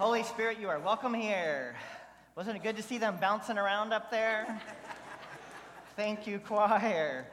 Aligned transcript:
Holy 0.00 0.22
Spirit, 0.22 0.58
you 0.58 0.70
are 0.70 0.78
welcome 0.78 1.12
here. 1.12 1.76
Wasn't 2.34 2.56
it 2.56 2.62
good 2.62 2.76
to 2.76 2.82
see 2.82 2.96
them 2.96 3.18
bouncing 3.20 3.58
around 3.58 3.92
up 3.92 4.10
there? 4.10 4.58
Thank 5.94 6.26
you, 6.26 6.38
choir. 6.38 7.26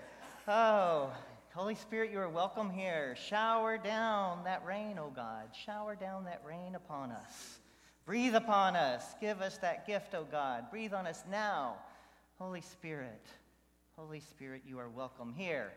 Oh, 0.49 1.09
Holy 1.55 1.75
Spirit, 1.75 2.11
you 2.11 2.19
are 2.19 2.27
welcome 2.27 2.69
here. 2.69 3.15
Shower 3.15 3.77
down 3.77 4.43
that 4.43 4.65
rain, 4.65 4.99
oh 4.99 5.13
God. 5.15 5.47
Shower 5.65 5.95
down 5.95 6.25
that 6.25 6.41
rain 6.45 6.75
upon 6.75 7.11
us. 7.11 7.59
Breathe 8.05 8.35
upon 8.35 8.75
us. 8.75 9.15
Give 9.21 9.39
us 9.39 9.57
that 9.59 9.87
gift, 9.87 10.13
oh 10.13 10.25
God. 10.29 10.69
Breathe 10.69 10.93
on 10.93 11.07
us 11.07 11.23
now. 11.31 11.75
Holy 12.37 12.59
Spirit, 12.59 13.25
Holy 13.95 14.19
Spirit, 14.19 14.63
you 14.67 14.77
are 14.77 14.89
welcome 14.89 15.33
here. 15.37 15.71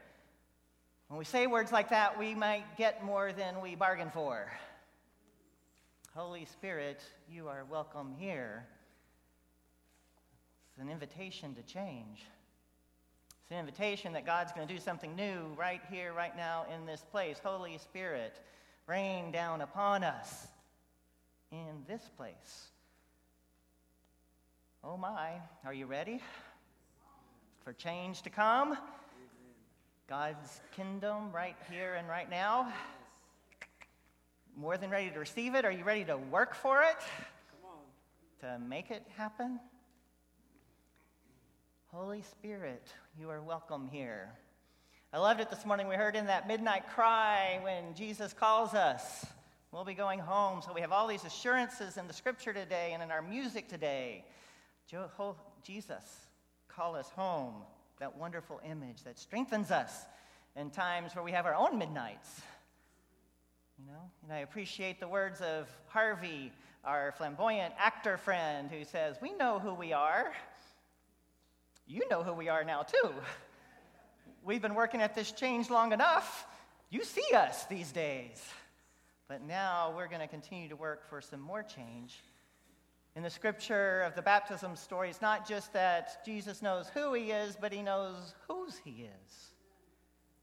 When 1.07 1.21
we 1.21 1.25
say 1.25 1.47
words 1.47 1.71
like 1.71 1.91
that, 1.91 2.19
we 2.19 2.35
might 2.35 2.77
get 2.77 3.05
more 3.05 3.33
than 3.33 3.61
we 3.61 3.77
bargain 3.77 4.11
for. 4.13 4.51
Holy 6.15 6.45
Spirit, 6.45 7.01
you 7.33 7.47
are 7.47 7.65
welcome 7.71 8.13
here. 8.19 8.67
It's 10.69 10.83
an 10.83 10.91
invitation 10.91 11.55
to 11.55 11.63
change. 11.63 12.27
It's 13.43 13.53
an 13.53 13.59
invitation 13.59 14.13
that 14.15 14.27
God's 14.27 14.51
going 14.51 14.67
to 14.67 14.75
do 14.75 14.81
something 14.81 15.15
new 15.15 15.55
right 15.57 15.81
here, 15.89 16.13
right 16.13 16.37
now, 16.37 16.67
in 16.75 16.85
this 16.85 17.05
place. 17.13 17.39
Holy 17.45 17.79
Spirit, 17.79 18.35
rain 18.89 19.31
down 19.31 19.61
upon 19.61 20.03
us 20.03 20.49
in 21.53 21.85
this 21.87 22.03
place. 22.17 22.71
Oh 24.83 24.97
my, 24.97 25.35
are 25.65 25.75
you 25.75 25.87
ready 25.87 26.21
for 27.63 27.73
change 27.73 28.23
to 28.23 28.31
come? 28.31 28.77
God's 30.09 30.61
kingdom 30.75 31.31
right 31.31 31.57
here 31.71 31.95
and 31.95 32.09
right 32.09 32.29
now. 32.29 32.73
More 34.57 34.77
than 34.77 34.91
ready 34.91 35.11
to 35.11 35.19
receive 35.19 35.55
it? 35.55 35.65
Are 35.65 35.71
you 35.71 35.85
ready 35.85 36.05
to 36.05 36.17
work 36.17 36.55
for 36.55 36.83
it? 36.83 36.97
To 38.41 38.59
make 38.59 38.91
it 38.91 39.07
happen? 39.17 39.61
Holy 41.89 42.23
Spirit, 42.23 42.87
you 43.19 43.29
are 43.31 43.43
welcome 43.43 43.89
here. 43.91 44.31
I 45.13 45.19
loved 45.19 45.41
it 45.41 45.51
this 45.51 45.67
morning. 45.67 45.89
We 45.89 45.97
heard 45.97 46.15
in 46.15 46.27
that 46.27 46.47
midnight 46.47 46.89
cry 46.95 47.59
when 47.63 47.95
Jesus 47.95 48.33
calls 48.33 48.75
us. 48.75 49.27
We'll 49.73 49.85
be 49.85 49.95
going 49.95 50.19
home. 50.19 50.63
So 50.63 50.73
we 50.73 50.81
have 50.81 50.93
all 50.93 51.07
these 51.07 51.25
assurances 51.25 51.97
in 51.97 52.07
the 52.07 52.13
scripture 52.13 52.53
today 52.53 52.93
and 52.93 53.03
in 53.03 53.11
our 53.11 53.23
music 53.23 53.69
today. 53.69 54.25
Jesus, 55.63 56.05
call 56.69 56.97
us 56.97 57.09
home. 57.11 57.55
That 57.99 58.17
wonderful 58.17 58.61
image 58.65 59.03
that 59.05 59.19
strengthens 59.19 59.71
us 59.71 59.93
in 60.57 60.71
times 60.71 61.15
where 61.15 61.25
we 61.25 61.33
have 61.33 61.45
our 61.45 61.55
own 61.55 61.79
midnights. 61.79 62.41
You 63.81 63.87
know, 63.87 64.11
and 64.23 64.33
I 64.33 64.41
appreciate 64.41 65.01
the 65.01 65.09
words 65.09 65.41
of 65.41 65.67
Harvey, 65.87 66.53
our 66.85 67.15
flamboyant 67.17 67.73
actor 67.79 68.19
friend, 68.19 68.71
who 68.71 68.85
says, 68.85 69.17
We 69.23 69.33
know 69.33 69.59
who 69.59 69.73
we 69.73 69.95
are 69.95 70.33
you 71.91 72.03
know 72.09 72.23
who 72.23 72.33
we 72.33 72.49
are 72.49 72.63
now, 72.63 72.83
too. 72.83 73.11
We've 74.45 74.63
been 74.63 74.77
working 74.77 75.03
at 75.03 75.17
this 75.17 75.33
change 75.33 75.71
long 75.71 75.93
enough. 75.93 76.47
You 76.89 77.03
see 77.03 77.35
us 77.35 77.67
these 77.67 77.91
days. 77.91 78.41
But 79.27 79.43
now 79.43 79.93
we're 79.97 80.07
going 80.07 80.21
to 80.21 80.29
continue 80.29 80.69
to 80.69 80.77
work 80.77 81.11
for 81.11 81.21
some 81.21 81.41
more 81.41 81.65
change. 81.65 82.23
In 83.17 83.25
the 83.25 83.31
scripture 83.31 84.03
of 84.03 84.15
the 84.15 84.23
baptism 84.23 84.77
story, 84.77 85.11
it's 85.11 85.21
not 85.21 85.49
just 85.49 85.73
that 85.73 86.25
Jesus 86.25 86.63
knows 86.63 86.89
who 86.95 87.13
he 87.13 87.33
is, 87.33 87.57
but 87.61 87.73
he 87.73 87.83
knows 87.83 88.37
whose 88.47 88.79
he 88.85 89.09
is. 89.25 89.51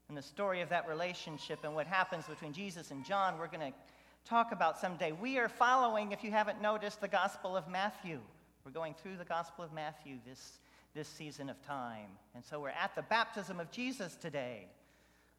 In 0.08 0.14
the 0.14 0.22
story 0.22 0.62
of 0.62 0.70
that 0.70 0.88
relationship 0.88 1.60
and 1.64 1.74
what 1.74 1.86
happens 1.86 2.24
between 2.26 2.54
Jesus 2.54 2.90
and 2.90 3.04
John, 3.04 3.38
we're 3.38 3.46
going 3.46 3.72
to 3.72 3.78
talk 4.24 4.52
about 4.52 4.78
someday. 4.78 5.12
We 5.12 5.38
are 5.38 5.50
following, 5.50 6.12
if 6.12 6.24
you 6.24 6.30
haven't 6.30 6.62
noticed, 6.62 7.02
the 7.02 7.08
Gospel 7.08 7.56
of 7.56 7.68
Matthew. 7.68 8.18
We're 8.64 8.72
going 8.72 8.94
through 8.94 9.18
the 9.18 9.26
Gospel 9.26 9.64
of 9.64 9.72
Matthew 9.72 10.16
this 10.26 10.60
this 10.94 11.08
season 11.08 11.48
of 11.48 11.60
time. 11.64 12.08
And 12.34 12.44
so 12.44 12.60
we're 12.60 12.70
at 12.70 12.94
the 12.94 13.02
baptism 13.02 13.60
of 13.60 13.70
Jesus 13.70 14.16
today. 14.16 14.66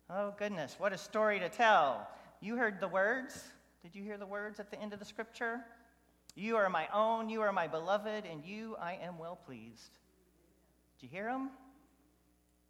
Oh, 0.09 0.33
goodness, 0.37 0.75
what 0.77 0.93
a 0.93 0.97
story 0.97 1.39
to 1.39 1.49
tell. 1.49 2.07
You 2.39 2.55
heard 2.55 2.79
the 2.79 2.87
words. 2.87 3.43
Did 3.81 3.95
you 3.95 4.03
hear 4.03 4.17
the 4.17 4.25
words 4.25 4.59
at 4.59 4.71
the 4.71 4.79
end 4.79 4.93
of 4.93 4.99
the 4.99 5.05
scripture? 5.05 5.61
You 6.35 6.55
are 6.57 6.69
my 6.69 6.87
own, 6.93 7.29
you 7.29 7.41
are 7.41 7.51
my 7.51 7.67
beloved, 7.67 8.23
and 8.25 8.45
you 8.45 8.75
I 8.79 8.99
am 9.01 9.17
well 9.17 9.35
pleased. 9.35 9.97
Did 10.99 11.07
you 11.07 11.09
hear 11.09 11.25
them? 11.25 11.49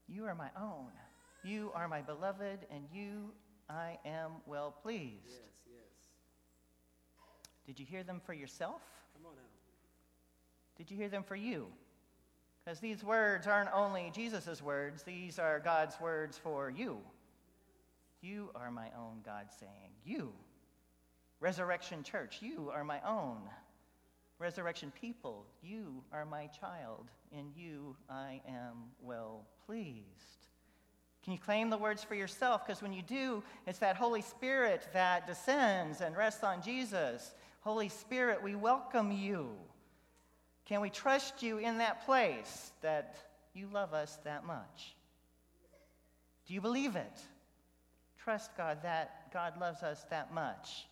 You 0.07 0.25
are 0.25 0.35
my 0.35 0.49
own. 0.59 0.91
You 1.43 1.71
are 1.73 1.87
my 1.87 2.01
beloved, 2.01 2.65
and 2.71 2.83
you 2.93 3.31
I 3.69 3.97
am 4.05 4.31
well 4.45 4.75
pleased. 4.81 5.27
Yes, 5.27 5.37
yes. 5.71 6.07
Did 7.65 7.79
you 7.79 7.85
hear 7.85 8.03
them 8.03 8.21
for 8.25 8.33
yourself? 8.33 8.81
Come 9.13 9.25
on 9.27 9.35
now. 9.35 9.41
Did 10.77 10.89
you 10.89 10.97
hear 10.97 11.09
them 11.09 11.23
for 11.23 11.35
you? 11.35 11.67
Because 12.63 12.79
these 12.79 13.03
words 13.03 13.47
aren't 13.47 13.69
only 13.73 14.11
Jesus' 14.13 14.61
words, 14.61 15.03
these 15.03 15.39
are 15.39 15.59
God's 15.59 15.99
words 15.99 16.37
for 16.37 16.69
you. 16.69 16.99
You 18.21 18.49
are 18.55 18.71
my 18.71 18.87
own, 18.97 19.21
God 19.25 19.47
saying. 19.59 19.91
You. 20.03 20.33
Resurrection 21.39 22.03
Church, 22.03 22.39
you 22.41 22.69
are 22.73 22.83
my 22.83 22.99
own. 23.07 23.37
Resurrection 24.39 24.91
people, 24.99 25.45
you 25.61 26.03
are 26.11 26.25
my 26.25 26.47
child. 26.47 27.09
In 27.31 27.51
you 27.55 27.95
I 28.09 28.41
am 28.47 28.91
well 29.01 29.45
pleased. 29.65 30.48
Can 31.23 31.33
you 31.33 31.39
claim 31.39 31.69
the 31.69 31.77
words 31.77 32.03
for 32.03 32.15
yourself? 32.15 32.65
Because 32.65 32.81
when 32.81 32.93
you 32.93 33.01
do, 33.01 33.43
it's 33.67 33.79
that 33.79 33.95
Holy 33.95 34.21
Spirit 34.21 34.87
that 34.93 35.27
descends 35.27 36.01
and 36.01 36.15
rests 36.15 36.43
on 36.43 36.61
Jesus. 36.61 37.33
Holy 37.61 37.89
Spirit, 37.89 38.41
we 38.41 38.55
welcome 38.55 39.11
you. 39.11 39.49
Can 40.65 40.81
we 40.81 40.89
trust 40.89 41.43
you 41.43 41.57
in 41.57 41.79
that 41.79 42.05
place 42.05 42.71
that 42.81 43.17
you 43.53 43.67
love 43.71 43.93
us 43.93 44.17
that 44.23 44.45
much? 44.45 44.95
Do 46.47 46.53
you 46.53 46.61
believe 46.61 46.95
it? 46.95 47.19
Trust 48.23 48.55
God 48.55 48.83
that 48.83 49.31
God 49.33 49.59
loves 49.59 49.83
us 49.83 50.05
that 50.09 50.33
much, 50.33 50.87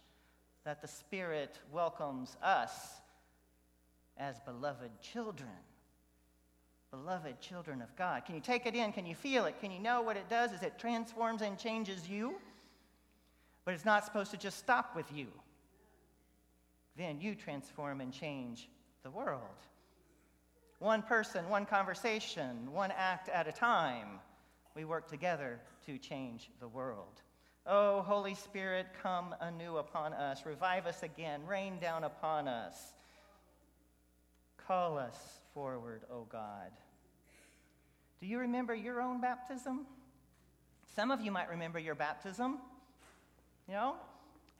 that 0.65 0.81
the 0.81 0.88
Spirit 0.88 1.59
welcomes 1.71 2.35
us 2.44 2.71
as 4.17 4.39
beloved 4.41 4.91
children. 5.01 5.49
Beloved 6.92 7.42
children 7.42 7.81
of 7.81 7.94
God. 7.98 8.25
Can 8.25 8.36
you 8.36 8.42
take 8.42 8.66
it 8.66 8.74
in? 8.74 8.94
Can 8.94 9.06
you 9.06 9.16
feel 9.16 9.46
it? 9.46 9.59
Can 9.59 9.72
you 9.72 9.80
know 9.80 10.02
what 10.02 10.16
it 10.16 10.30
does? 10.30 10.53
Is 10.53 10.64
it 10.64 10.80
transforms 10.80 11.42
and 11.42 11.58
changes 11.58 12.08
you? 12.08 12.36
But 13.66 13.74
it's 13.74 13.86
not 13.86 14.06
supposed 14.06 14.31
to 14.31 14.38
just 14.38 14.58
stop 14.58 14.96
with 14.96 15.12
you. 15.14 15.28
Then 16.96 17.20
you 17.20 17.36
transform 17.36 18.00
and 18.00 18.14
change 18.14 18.70
the 19.03 19.12
world. 19.12 19.42
One 20.80 21.02
person, 21.02 21.50
one 21.50 21.66
conversation, 21.66 22.72
one 22.72 22.92
act 22.96 23.30
at 23.30 23.48
a 23.48 23.52
time, 23.52 24.19
we 24.75 24.86
work 24.86 25.09
together 25.09 25.59
to 25.88 25.98
change 25.98 26.50
the 26.59 26.68
world. 26.68 27.22
Oh, 27.66 28.02
Holy 28.02 28.36
Spirit, 28.36 28.88
come 29.02 29.36
anew 29.42 29.78
upon 29.78 30.14
us. 30.14 30.46
Revive 30.46 30.86
us 30.86 31.04
again. 31.04 31.42
Rain 31.46 31.80
down 31.80 32.06
upon 32.06 32.48
us. 32.48 32.94
Call 34.67 34.97
us 34.97 35.17
forward, 35.53 36.01
O 36.11 36.28
God. 36.29 36.72
Do 38.19 38.28
you 38.28 38.39
remember 38.39 38.75
your 38.75 39.01
own 39.01 39.22
baptism? 39.22 39.85
Some 40.95 41.11
of 41.11 41.22
you 41.22 41.31
might 41.31 41.50
remember 41.50 41.79
your 41.79 41.95
baptism. 41.95 42.57
You 43.67 43.73
know? 43.75 43.95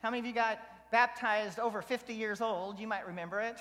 How 0.00 0.10
many 0.10 0.20
of 0.20 0.26
you 0.26 0.32
got 0.32 0.58
baptized 0.90 1.58
over 1.58 1.82
50 1.82 2.14
years 2.14 2.40
old? 2.40 2.78
You 2.78 2.86
might 2.86 3.06
remember 3.06 3.40
it 3.40 3.58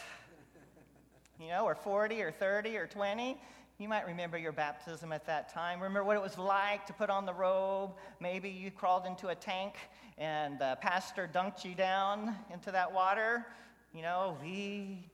you 1.40 1.50
know, 1.50 1.66
or 1.66 1.76
40 1.76 2.22
or 2.22 2.32
30 2.32 2.78
or 2.78 2.88
20. 2.88 3.38
You 3.80 3.88
might 3.88 4.08
remember 4.08 4.38
your 4.38 4.52
baptism 4.52 5.12
at 5.14 5.26
that 5.28 5.54
time. 5.54 5.80
Remember 5.80 6.04
what 6.04 6.16
it 6.16 6.22
was 6.22 6.38
like 6.38 6.86
to 6.88 6.94
put 6.94 7.10
on 7.10 7.26
the 7.26 7.34
robe. 7.34 7.92
Maybe 8.20 8.50
you 8.50 8.72
crawled 8.72 9.06
into 9.06 9.28
a 9.28 9.36
tank 9.36 9.76
and 10.18 10.58
the 10.58 10.78
pastor 10.82 11.30
dunked 11.32 11.64
you 11.64 11.76
down 11.76 12.36
into 12.52 12.72
that 12.72 12.92
water. 12.92 13.46
You 13.94 14.02
know, 14.02 14.36
we, 14.42 15.08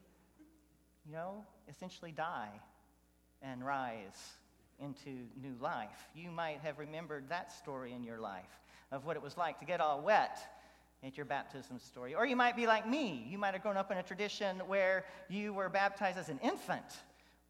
you 1.06 1.12
know, 1.12 1.46
essentially 1.70 2.12
die 2.12 2.52
and 3.42 3.66
rise 3.66 4.34
into 4.80 5.10
new 5.42 5.56
life. 5.60 6.10
You 6.16 6.32
might 6.32 6.60
have 6.62 6.80
remembered 6.80 7.30
that 7.30 7.52
story 7.52 7.94
in 7.94 8.04
your 8.04 8.20
life 8.20 8.60
of 8.92 9.06
what 9.06 9.16
it 9.16 9.22
was 9.22 9.38
like 9.38 9.60
to 9.60 9.66
get 9.66 9.82
all 9.82 10.02
wet 10.02 10.40
at 11.04 11.18
your 11.18 11.26
baptism 11.26 11.80
story. 11.80 12.16
Or 12.16 12.26
you 12.26 12.36
might 12.36 12.56
be 12.56 12.66
like 12.66 12.88
me. 12.88 13.26
You 13.30 13.38
might 13.38 13.54
have 13.54 13.62
grown 13.62 13.78
up 13.78 13.92
in 13.92 13.98
a 13.98 14.04
tradition 14.04 14.60
where 14.68 15.06
you 15.30 15.54
were 15.54 15.70
baptized 15.70 16.18
as 16.18 16.30
an 16.30 16.40
infant, 16.42 16.86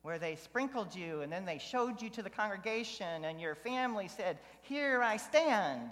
where 0.02 0.18
they 0.18 0.36
sprinkled 0.36 0.96
you 0.96 1.22
and 1.22 1.32
then 1.32 1.46
they 1.46 1.60
showed 1.60 2.02
you 2.02 2.10
to 2.12 2.24
the 2.24 2.30
congregation, 2.30 3.26
and 3.26 3.40
your 3.40 3.56
family 3.56 4.08
said, 4.08 4.40
Here 4.62 5.02
I 5.04 5.18
stand. 5.18 5.92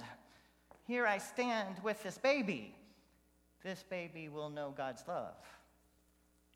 Here 0.88 1.06
I 1.06 1.20
stand 1.20 1.76
with 1.84 2.02
this 2.04 2.18
baby. 2.18 2.76
This 3.64 3.84
baby 3.90 4.28
will 4.28 4.50
know 4.50 4.74
God's 4.76 5.04
love. 5.08 5.36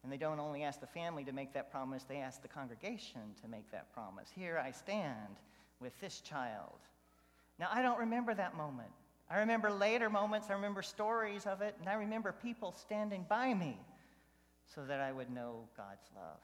And 0.06 0.14
they 0.14 0.18
don't 0.18 0.40
only 0.40 0.62
ask 0.62 0.80
the 0.80 0.86
family 0.86 1.24
to 1.24 1.32
make 1.32 1.52
that 1.54 1.72
promise, 1.72 2.04
they 2.04 2.18
ask 2.18 2.44
the 2.44 2.48
congregation 2.48 3.22
to 3.42 3.48
make 3.48 3.72
that 3.72 3.92
promise. 3.92 4.30
Here 4.36 4.62
I 4.64 4.70
stand 4.70 5.40
with 5.80 6.00
this 6.00 6.22
child. 6.22 6.78
Now, 7.58 7.70
I 7.74 7.82
don't 7.82 7.98
remember 7.98 8.36
that 8.36 8.56
moment. 8.56 8.92
I 9.32 9.40
remember 9.40 9.72
later 9.72 10.08
moments, 10.08 10.52
I 10.52 10.54
remember 10.54 10.84
stories 10.84 11.48
of 11.48 11.64
it, 11.64 11.76
and 11.80 11.90
I 11.90 11.96
remember 11.96 12.32
people 12.32 12.72
standing 12.72 13.26
by 13.28 13.56
me 13.56 13.80
so 14.76 14.86
that 14.86 15.00
I 15.00 15.12
would 15.12 15.32
know 15.32 15.68
God's 15.76 16.08
love. 16.16 16.40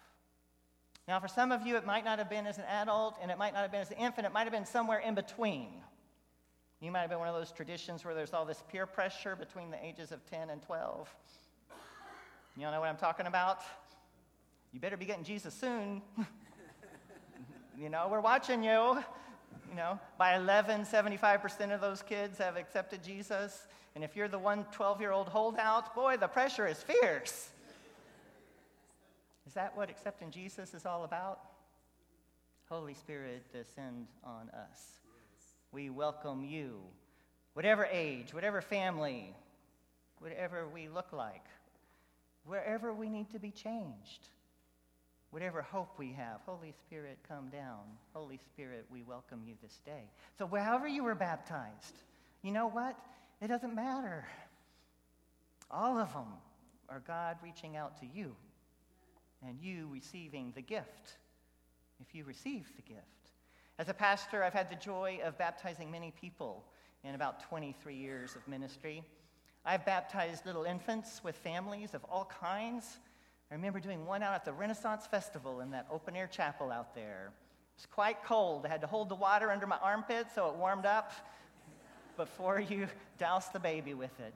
Now, 1.07 1.19
for 1.19 1.28
some 1.28 1.52
of 1.52 1.68
you, 1.68 1.78
it 1.78 1.86
might 1.86 2.04
not 2.04 2.18
have 2.18 2.31
been 2.31 2.48
as 2.48 2.57
an 2.57 2.66
adult, 2.68 3.19
and 3.22 3.30
it 3.30 3.38
might 3.38 3.54
not 3.54 3.62
have 3.62 3.72
been 3.72 3.81
as 3.81 3.92
an 3.92 3.98
infant. 3.98 4.25
It 4.25 4.34
might 4.34 4.46
have 4.46 4.54
been 4.54 4.66
somewhere 4.66 4.98
in 4.98 5.14
between. 5.14 5.69
You 6.80 6.90
might 6.92 7.02
have 7.02 7.12
been 7.12 7.19
one 7.19 7.28
of 7.28 7.36
those 7.36 7.52
traditions 7.52 8.04
where 8.04 8.16
there's 8.16 8.34
all 8.34 8.46
this 8.46 8.64
peer 8.72 8.88
pressure 8.88 9.36
between 9.36 9.69
the 9.69 9.86
ages 9.86 10.12
of 10.12 10.25
10 10.31 10.50
and 10.50 10.64
12. 10.64 11.16
You 12.57 12.65
all 12.65 12.71
know 12.74 12.81
what 12.81 12.89
I'm 12.89 12.98
talking 12.98 13.27
about? 13.27 13.62
You 14.74 14.80
better 14.81 14.98
be 14.98 15.06
getting 15.06 15.24
Jesus 15.24 15.53
soon. 15.53 16.01
you 17.77 17.89
know, 17.89 18.09
we're 18.12 18.19
watching 18.19 18.62
you. 18.62 19.01
You 19.69 19.77
know, 19.77 19.98
by 20.18 20.36
11, 20.36 20.81
75% 20.81 21.74
of 21.74 21.80
those 21.80 22.01
kids 22.01 22.38
have 22.39 22.57
accepted 22.57 23.01
Jesus. 23.01 23.68
And 23.95 24.03
if 24.03 24.18
you're 24.18 24.27
the 24.27 24.38
one 24.38 24.65
12 24.74 25.00
year 25.00 25.13
old 25.13 25.30
holdout, 25.30 25.95
boy, 25.95 26.18
the 26.18 26.27
pressure 26.27 26.68
is 26.68 26.83
fierce. 26.83 27.51
Is 29.47 29.54
that 29.54 29.75
what 29.77 29.89
accepting 29.89 30.30
Jesus 30.30 30.74
is 30.74 30.86
all 30.86 31.06
about? 31.06 31.39
Holy 32.69 32.94
Spirit, 32.94 33.45
descend 33.54 34.07
on 34.25 34.50
us. 34.50 35.00
We 35.71 35.89
welcome 35.89 36.44
you, 36.44 36.81
whatever 37.54 37.86
age, 37.86 38.33
whatever 38.33 38.62
family, 38.62 39.33
whatever 40.19 40.68
we 40.68 40.89
look 40.89 41.13
like, 41.13 41.45
wherever 42.46 42.94
we 42.94 43.10
need 43.10 43.30
to 43.32 43.40
be 43.40 43.52
changed, 43.52 44.30
whatever 45.32 45.62
hope 45.62 45.98
we 45.98 46.12
have. 46.14 46.42
Holy 46.46 46.74
Spirit, 46.86 47.18
come 47.28 47.50
down. 47.50 47.80
Holy 48.14 48.38
Spirit, 48.38 48.86
we 48.92 49.04
welcome 49.04 49.42
you 49.46 49.56
this 49.62 49.80
day. 49.86 50.10
So, 50.38 50.46
wherever 50.46 50.88
you 50.88 51.04
were 51.04 51.16
baptized, 51.16 52.04
you 52.42 52.52
know 52.52 52.68
what? 52.68 52.98
It 53.42 53.48
doesn't 53.48 53.76
matter. 53.76 54.26
All 55.70 55.98
of 55.98 56.12
them 56.14 56.28
are 56.90 57.02
God 57.08 57.38
reaching 57.42 57.78
out 57.78 58.00
to 58.02 58.06
you 58.06 58.36
and 59.48 59.60
you 59.60 59.88
receiving 59.92 60.52
the 60.54 60.62
gift, 60.62 61.18
if 62.00 62.14
you 62.14 62.24
receive 62.24 62.68
the 62.76 62.82
gift. 62.82 63.06
As 63.80 63.90
a 63.90 63.94
pastor, 63.94 64.44
I've 64.44 64.54
had 64.54 64.70
the 64.70 64.76
joy 64.76 65.20
of 65.24 65.38
baptizing 65.38 65.90
many 65.90 66.12
people 66.20 66.66
in 67.04 67.16
about 67.16 67.42
23 67.50 67.96
years 67.96 68.36
of 68.36 68.48
ministry. 68.48 69.04
I've 69.66 69.86
baptized 69.86 70.46
little 70.46 70.63
infants 70.63 71.22
with 71.24 71.36
families 71.36 71.94
of 71.94 72.04
all 72.06 72.25
kinds. 72.25 72.98
I 73.52 73.56
remember 73.56 73.80
doing 73.80 74.06
one 74.06 74.24
out 74.24 74.34
at 74.34 74.46
the 74.46 74.54
Renaissance 74.54 75.06
Festival 75.06 75.62
in 75.62 75.72
that 75.72 75.88
open 75.92 76.16
air 76.16 76.28
chapel 76.28 76.72
out 76.72 76.96
there. 76.96 77.31
It 77.75 77.81
was 77.81 77.86
quite 77.86 78.24
cold. 78.24 78.66
I 78.66 78.69
had 78.69 78.81
to 78.81 78.88
hold 78.88 79.10
the 79.10 79.16
water 79.16 79.52
under 79.52 79.68
my 79.68 79.78
armpit 79.78 80.28
so 80.34 80.48
it 80.50 80.56
warmed 80.56 80.86
up 80.86 81.12
before 82.18 82.60
you 82.60 82.88
douse 83.18 83.50
the 83.50 83.60
baby 83.60 83.94
with 83.94 84.19
it. 84.19 84.34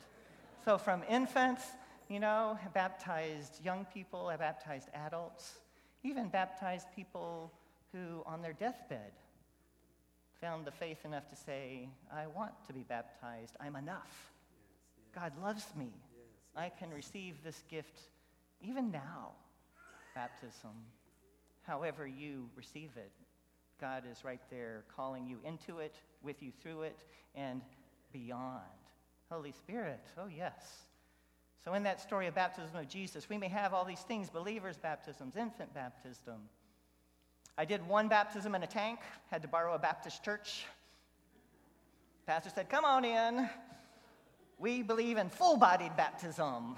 So, 0.63 0.77
from 0.77 1.03
infants 1.09 1.63
you 2.09 2.19
know, 2.19 2.59
I 2.63 2.67
baptized 2.69 3.63
young 3.63 3.85
people, 3.91 4.27
I 4.27 4.37
baptized 4.37 4.89
adults, 4.93 5.55
even 6.03 6.27
baptized 6.29 6.87
people 6.95 7.51
who, 7.91 8.21
on 8.25 8.41
their 8.41 8.53
deathbed, 8.53 9.11
found 10.39 10.65
the 10.65 10.71
faith 10.71 11.03
enough 11.03 11.27
to 11.29 11.35
say, 11.35 11.89
I 12.13 12.27
want 12.27 12.51
to 12.67 12.73
be 12.73 12.83
baptized. 12.83 13.55
I'm 13.59 13.75
enough. 13.75 14.34
God 15.15 15.31
loves 15.41 15.65
me. 15.77 15.87
Yes, 15.87 16.27
I 16.55 16.69
can 16.69 16.93
receive 16.93 17.35
this 17.43 17.63
gift 17.69 18.01
even 18.61 18.91
now. 18.91 19.31
Baptism, 20.13 20.71
however 21.63 22.05
you 22.05 22.49
receive 22.55 22.91
it, 22.95 23.11
God 23.81 24.03
is 24.09 24.23
right 24.23 24.41
there 24.49 24.83
calling 24.95 25.25
you 25.25 25.39
into 25.43 25.79
it, 25.79 25.95
with 26.21 26.41
you 26.43 26.51
through 26.61 26.83
it, 26.83 26.97
and 27.33 27.61
beyond. 28.13 28.61
Holy 29.29 29.51
Spirit, 29.51 30.05
oh 30.17 30.27
yes. 30.27 30.85
So, 31.63 31.73
in 31.73 31.83
that 31.83 31.99
story 31.99 32.27
of 32.27 32.35
baptism 32.35 32.75
of 32.75 32.87
Jesus, 32.87 33.27
we 33.27 33.37
may 33.37 33.47
have 33.47 33.73
all 33.73 33.85
these 33.85 34.01
things 34.01 34.29
believers' 34.29 34.77
baptisms, 34.77 35.35
infant 35.35 35.73
baptism. 35.73 36.35
I 37.57 37.65
did 37.65 37.85
one 37.87 38.07
baptism 38.07 38.53
in 38.53 38.63
a 38.63 38.67
tank, 38.67 38.99
had 39.31 39.41
to 39.41 39.47
borrow 39.47 39.73
a 39.73 39.79
Baptist 39.79 40.23
church. 40.23 40.65
Pastor 42.27 42.51
said, 42.53 42.69
Come 42.69 42.85
on 42.85 43.03
in. 43.05 43.49
We 44.57 44.81
believe 44.81 45.17
in 45.17 45.29
full 45.29 45.57
bodied 45.57 45.95
baptism, 45.97 46.75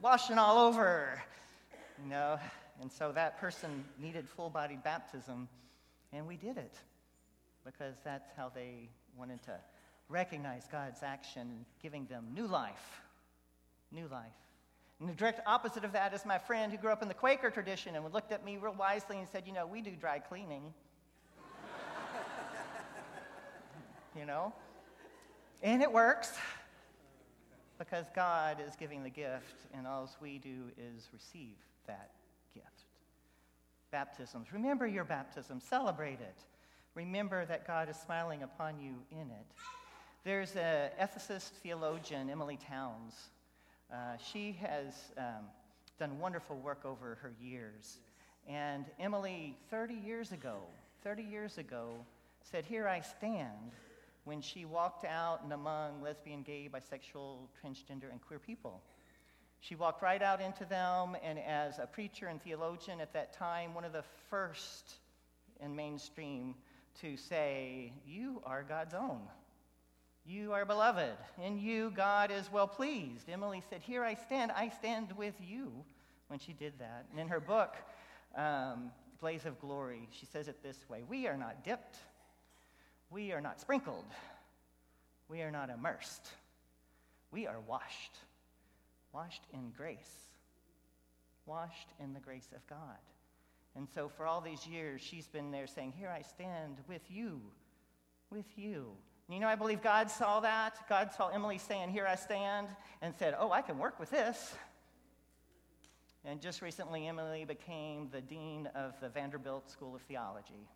washing 0.00 0.38
all 0.38 0.58
over. 0.58 1.20
You 2.02 2.10
know, 2.10 2.38
and 2.80 2.90
so 2.90 3.10
that 3.12 3.40
person 3.40 3.84
needed 3.98 4.28
full 4.28 4.50
bodied 4.50 4.84
baptism, 4.84 5.48
and 6.12 6.26
we 6.26 6.36
did 6.36 6.56
it 6.56 6.74
because 7.64 7.96
that's 8.04 8.30
how 8.36 8.50
they 8.54 8.88
wanted 9.16 9.42
to 9.42 9.56
recognize 10.08 10.68
God's 10.70 11.02
action, 11.02 11.66
giving 11.82 12.06
them 12.06 12.26
new 12.34 12.46
life 12.46 13.02
new 13.92 14.06
life. 14.08 14.24
And 15.00 15.08
the 15.08 15.14
direct 15.14 15.40
opposite 15.46 15.84
of 15.84 15.92
that 15.92 16.12
is 16.12 16.26
my 16.26 16.38
friend 16.38 16.72
who 16.72 16.78
grew 16.78 16.90
up 16.90 17.02
in 17.02 17.08
the 17.08 17.14
Quaker 17.14 17.50
tradition 17.50 17.94
and 17.94 18.12
looked 18.12 18.32
at 18.32 18.44
me 18.44 18.56
real 18.56 18.74
wisely 18.74 19.18
and 19.18 19.28
said, 19.28 19.44
You 19.46 19.52
know, 19.52 19.66
we 19.66 19.80
do 19.80 19.92
dry 19.92 20.18
cleaning. 20.18 20.74
you 24.18 24.26
know? 24.26 24.52
And 25.62 25.82
it 25.82 25.92
works 25.92 26.36
because 27.78 28.06
God 28.14 28.58
is 28.66 28.74
giving 28.76 29.02
the 29.02 29.10
gift, 29.10 29.66
and 29.72 29.86
all 29.86 30.10
we 30.20 30.38
do 30.38 30.64
is 30.76 31.08
receive 31.12 31.56
that 31.86 32.10
gift. 32.54 32.66
Baptisms. 33.90 34.52
Remember 34.52 34.86
your 34.86 35.04
baptism, 35.04 35.60
celebrate 35.60 36.20
it. 36.20 36.36
Remember 36.94 37.46
that 37.46 37.66
God 37.66 37.88
is 37.88 37.96
smiling 37.96 38.42
upon 38.42 38.80
you 38.80 38.94
in 39.10 39.30
it. 39.30 39.46
There's 40.24 40.56
an 40.56 40.90
ethicist 41.00 41.50
theologian, 41.62 42.28
Emilie 42.28 42.58
Townes. 42.58 43.30
uh, 43.92 44.16
she 44.18 44.52
has 44.60 45.12
um, 45.16 45.46
done 45.98 46.18
wonderful 46.18 46.56
work 46.56 46.84
over 46.84 47.18
her 47.22 47.32
years. 47.40 47.98
And 48.48 48.86
Emilie, 48.98 49.56
30 49.70 49.94
years 49.94 50.32
ago, 50.32 50.58
30 51.04 51.22
years 51.22 51.58
ago, 51.58 51.90
said, 52.42 52.64
Here 52.64 52.88
I 52.88 53.00
stand, 53.00 53.72
when 54.28 54.42
she 54.42 54.66
walked 54.66 55.06
out 55.06 55.42
and 55.42 55.54
among 55.54 56.02
lesbian, 56.02 56.42
gay, 56.42 56.68
bisexual, 56.70 57.38
transgender, 57.64 58.10
and 58.12 58.20
queer 58.20 58.38
people. 58.38 58.82
She 59.60 59.74
walked 59.74 60.02
right 60.02 60.20
out 60.20 60.42
into 60.42 60.66
them, 60.66 61.16
and 61.24 61.38
as 61.38 61.78
a 61.78 61.86
preacher 61.86 62.26
and 62.26 62.40
theologian 62.42 63.00
at 63.00 63.14
that 63.14 63.32
time, 63.32 63.72
one 63.72 63.84
of 63.84 63.94
the 63.94 64.04
first 64.28 64.96
in 65.60 65.74
mainstream 65.74 66.54
to 67.00 67.16
say, 67.16 67.94
You 68.06 68.42
are 68.44 68.62
God's 68.62 68.92
own. 68.92 69.22
You 70.26 70.52
are 70.52 70.66
beloved. 70.66 71.16
In 71.42 71.58
you, 71.58 71.90
God 71.96 72.30
is 72.30 72.52
well 72.52 72.68
pleased. 72.68 73.30
Emilie 73.30 73.62
said, 73.70 73.80
Here 73.80 74.04
I 74.04 74.12
stand. 74.12 74.52
I 74.52 74.68
stand 74.68 75.10
with 75.16 75.34
you 75.40 75.72
when 76.26 76.38
she 76.38 76.52
did 76.52 76.74
that. 76.80 77.06
And 77.10 77.18
in 77.18 77.28
her 77.28 77.40
book, 77.40 77.76
um, 78.36 78.90
Blaze 79.22 79.46
of 79.46 79.58
Glory, 79.58 80.06
she 80.12 80.26
says 80.26 80.48
it 80.48 80.62
this 80.62 80.84
way 80.86 81.02
We 81.08 81.26
are 81.26 81.36
not 81.38 81.64
dipped. 81.64 81.96
We 83.10 83.32
are 83.32 83.40
not 83.40 83.60
sprinkled. 83.60 84.04
We 85.28 85.42
are 85.42 85.50
not 85.50 85.70
immersed. 85.70 86.28
We 87.30 87.46
are 87.46 87.60
washed. 87.60 88.16
Washed 89.12 89.42
in 89.52 89.72
grace. 89.76 90.30
Washed 91.46 91.88
in 92.00 92.12
the 92.12 92.20
grace 92.20 92.48
of 92.54 92.66
God. 92.66 92.98
And 93.74 93.88
so 93.94 94.08
for 94.08 94.26
all 94.26 94.40
these 94.40 94.66
years, 94.66 95.00
she's 95.00 95.28
been 95.28 95.50
there 95.50 95.66
saying, 95.66 95.92
Here 95.96 96.10
I 96.10 96.22
stand 96.22 96.78
with 96.88 97.02
you, 97.08 97.40
with 98.30 98.46
you. 98.56 98.88
You 99.28 99.40
know, 99.40 99.48
I 99.48 99.54
believe 99.54 99.82
God 99.82 100.10
saw 100.10 100.40
that. 100.40 100.88
God 100.88 101.10
saw 101.16 101.28
Emilie 101.28 101.58
saying, 101.58 101.90
Here 101.90 102.06
I 102.06 102.14
stand, 102.16 102.68
and 103.02 103.14
said, 103.14 103.34
Oh, 103.38 103.52
I 103.52 103.62
can 103.62 103.78
work 103.78 104.00
with 104.00 104.10
this. 104.10 104.54
And 106.24 106.40
just 106.40 106.60
recently, 106.60 107.06
Emilie 107.06 107.44
became 107.44 108.08
the 108.10 108.20
dean 108.20 108.68
of 108.74 108.98
the 109.00 109.08
Vanderbilt 109.08 109.70
School 109.70 109.94
of 109.94 110.02
Theology. 110.02 110.68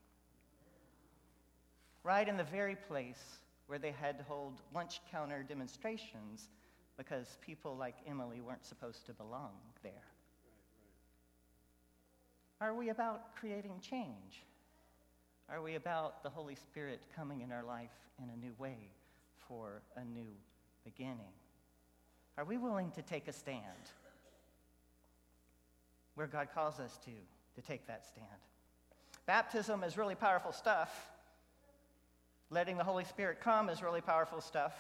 Right 2.05 2.29
in 2.29 2.37
the 2.37 2.45
very 2.45 2.77
place 2.77 3.41
where 3.67 3.79
they 3.79 3.93
had 3.93 4.19
to 4.19 4.25
hold 4.25 4.61
lunch 4.75 5.01
counter 5.11 5.43
demonstrations 5.43 6.49
because 6.97 7.39
people 7.41 7.77
like 7.77 7.95
Emilie 8.07 8.41
weren't 8.41 8.65
supposed 8.65 9.07
to 9.07 9.13
belong 9.13 9.53
there. 9.83 9.93
Are 12.61 12.75
we 12.75 12.91
about 12.91 13.35
creating 13.37 13.81
change? 13.81 14.45
Are 15.49 15.61
we 15.61 15.75
about 15.75 16.23
the 16.23 16.31
Holy 16.31 16.55
Spirit 16.55 17.01
coming 17.15 17.41
in 17.41 17.51
our 17.51 17.65
life 17.65 17.91
in 18.23 18.31
a 18.31 18.37
new 18.37 18.55
way 18.59 18.77
for 19.49 19.83
a 19.97 20.05
new 20.05 20.31
beginning? 20.85 21.33
Are 22.39 22.45
we 22.45 22.59
willing 22.59 22.91
to 22.93 23.03
take 23.03 23.29
a 23.29 23.33
stand 23.33 23.91
where 26.15 26.27
God 26.27 26.49
calls 26.55 26.79
us 26.79 26.99
to, 27.05 27.11
to 27.61 27.67
take 27.67 27.87
that 27.87 28.07
stand? 28.07 28.27
Baptism 29.27 29.85
is 29.85 29.99
really 29.99 30.15
powerful 30.15 30.53
stuff. 30.53 31.11
Letting 32.53 32.77
the 32.77 32.85
Holy 32.85 33.05
Spirit 33.05 33.41
come 33.41 33.71
is 33.71 33.83
really 33.83 34.03
powerful 34.03 34.43
stuff. 34.43 34.75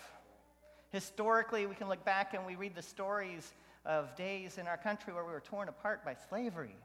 Historically, 0.90 1.64
we 1.64 1.74
can 1.74 1.88
look 1.88 2.04
back 2.04 2.34
and 2.34 2.44
we 2.44 2.54
read 2.54 2.74
the 2.74 2.82
stories 2.82 3.54
of 3.86 4.14
days 4.14 4.58
in 4.58 4.66
our 4.66 4.76
country 4.76 5.14
where 5.14 5.24
we 5.24 5.32
were 5.32 5.40
torn 5.40 5.70
apart 5.70 6.04
by 6.04 6.14
slavery, 6.28 6.76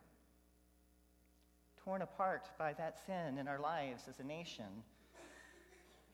torn 1.83 2.01
apart 2.01 2.47
by 2.57 2.71
that 2.71 3.05
sin 3.05 3.37
in 3.37 3.49
our 3.49 3.59
lives 3.59 4.03
as 4.09 4.21
a 4.21 4.23
nation. 4.23 4.63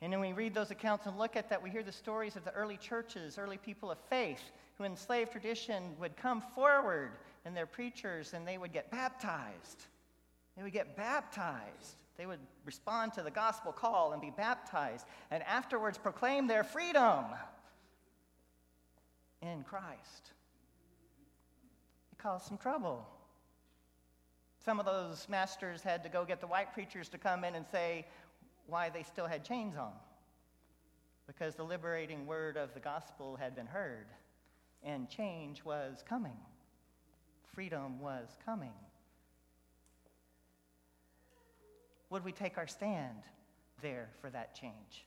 And 0.01 0.11
then 0.11 0.19
we 0.19 0.33
read 0.33 0.55
those 0.55 0.71
accounts 0.71 1.05
and 1.05 1.19
look 1.19 1.35
at 1.35 1.51
that, 1.51 1.61
we 1.61 1.69
hear 1.69 1.83
the 1.83 1.91
stories 1.91 2.35
of 2.35 2.43
the 2.43 2.51
early 2.53 2.77
churches, 2.77 3.37
early 3.37 3.59
people 3.59 3.91
of 3.91 3.99
faith, 4.09 4.41
who 4.79 4.85
in 4.85 4.97
slave 4.97 5.29
tradition 5.29 5.83
would 5.99 6.17
come 6.17 6.41
forward 6.55 7.11
and 7.45 7.55
their 7.55 7.67
preachers, 7.67 8.33
and 8.33 8.47
they 8.47 8.57
would 8.57 8.73
get 8.73 8.89
baptized. 8.89 9.85
They 10.57 10.63
would 10.63 10.73
get 10.73 10.97
baptized. 10.97 11.97
They 12.17 12.25
would 12.25 12.39
respond 12.65 13.13
to 13.13 13.23
the 13.23 13.31
gospel 13.31 13.71
call 13.71 14.13
and 14.13 14.21
be 14.21 14.29
baptized, 14.29 15.05
and 15.31 15.41
afterwards 15.43 15.97
proclaim 15.97 16.47
their 16.47 16.63
freedom 16.63 17.25
in 19.41 19.63
Christ. 19.63 20.31
It 22.11 22.17
caused 22.19 22.45
some 22.45 22.57
trouble. 22.57 23.07
Some 24.63 24.79
of 24.79 24.85
those 24.85 25.27
masters 25.27 25.81
had 25.81 26.03
to 26.03 26.09
go 26.09 26.23
get 26.23 26.39
the 26.39 26.47
white 26.47 26.73
preachers 26.73 27.09
to 27.09 27.17
come 27.17 27.43
in 27.43 27.55
and 27.55 27.65
say 27.71 28.05
why 28.67 28.89
they 28.89 29.03
still 29.03 29.27
had 29.27 29.43
chains 29.43 29.75
on. 29.75 29.91
Because 31.27 31.55
the 31.55 31.63
liberating 31.63 32.25
word 32.25 32.57
of 32.57 32.73
the 32.73 32.79
gospel 32.79 33.35
had 33.35 33.55
been 33.55 33.65
heard, 33.65 34.07
and 34.83 35.09
change 35.09 35.63
was 35.65 36.03
coming. 36.07 36.37
Freedom 37.53 37.99
was 37.99 38.37
coming. 38.45 38.73
Would 42.13 42.23
we 42.23 42.31
take 42.31 42.59
our 42.59 42.67
stand 42.67 43.23
there 43.81 44.07
for 44.21 44.29
that 44.29 44.53
change? 44.53 45.03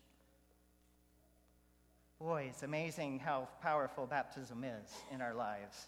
Boy, 2.18 2.48
it's 2.50 2.64
amazing 2.64 3.20
how 3.20 3.46
powerful 3.62 4.06
baptism 4.06 4.64
is 4.64 4.92
in 5.12 5.22
our 5.22 5.32
lives 5.32 5.86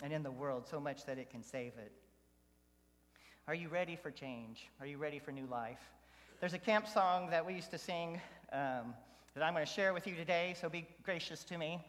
and 0.00 0.12
in 0.12 0.22
the 0.22 0.30
world, 0.30 0.68
so 0.70 0.78
much 0.78 1.06
that 1.06 1.18
it 1.18 1.28
can 1.28 1.42
save 1.42 1.72
it. 1.76 1.90
Are 3.48 3.54
you 3.54 3.68
ready 3.68 3.96
for 3.96 4.12
change? 4.12 4.68
Are 4.78 4.86
you 4.86 4.96
ready 4.96 5.18
for 5.18 5.32
new 5.32 5.46
life? 5.46 5.80
There's 6.38 6.54
a 6.54 6.58
camp 6.58 6.86
song 6.86 7.30
that 7.30 7.44
we 7.44 7.54
used 7.54 7.72
to 7.72 7.78
sing 7.78 8.20
um, 8.52 8.94
that 9.34 9.42
I'm 9.42 9.54
going 9.54 9.66
to 9.66 9.72
share 9.72 9.92
with 9.92 10.06
you 10.06 10.14
today, 10.14 10.54
so 10.60 10.68
be 10.68 10.86
gracious 11.02 11.42
to 11.46 11.58
me. 11.58 11.80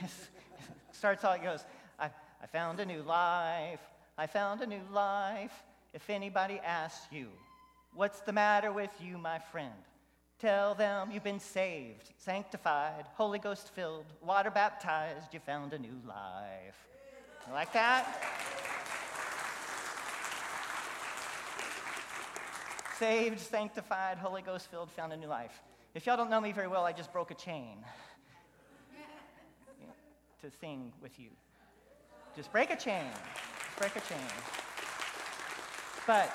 starts 0.92 1.24
out, 1.24 1.38
it 1.38 1.42
goes, 1.42 1.64
I, 1.98 2.10
I 2.40 2.46
found 2.46 2.78
a 2.78 2.86
new 2.86 3.02
life. 3.02 3.80
I 4.16 4.28
found 4.28 4.60
a 4.60 4.68
new 4.68 4.82
life. 4.92 5.64
If 5.92 6.08
anybody 6.08 6.60
asks 6.64 7.08
you, 7.10 7.26
what's 7.94 8.20
the 8.20 8.32
matter 8.32 8.72
with 8.72 8.90
you, 9.00 9.18
my 9.18 9.38
friend? 9.38 9.72
Tell 10.38 10.74
them 10.74 11.10
you've 11.12 11.24
been 11.24 11.40
saved, 11.40 12.10
sanctified, 12.18 13.06
Holy 13.14 13.38
Ghost 13.38 13.70
filled, 13.74 14.06
water 14.22 14.50
baptized, 14.50 15.32
you 15.32 15.40
found 15.40 15.72
a 15.72 15.78
new 15.78 16.00
life. 16.06 16.88
You 17.46 17.52
like 17.52 17.72
that? 17.72 18.22
saved, 22.98 23.40
sanctified, 23.40 24.18
Holy 24.18 24.42
Ghost 24.42 24.70
filled, 24.70 24.90
found 24.90 25.12
a 25.12 25.16
new 25.16 25.26
life. 25.26 25.62
If 25.94 26.06
y'all 26.06 26.16
don't 26.16 26.30
know 26.30 26.40
me 26.40 26.52
very 26.52 26.68
well, 26.68 26.84
I 26.84 26.92
just 26.92 27.12
broke 27.12 27.30
a 27.30 27.34
chain 27.34 27.78
to 30.42 30.50
sing 30.60 30.92
with 31.02 31.18
you. 31.18 31.30
Just 32.36 32.52
break 32.52 32.70
a 32.70 32.76
chain. 32.76 33.06
Just 33.66 33.78
break 33.78 33.96
a 33.96 34.06
chain. 34.08 34.26
But 36.06 36.30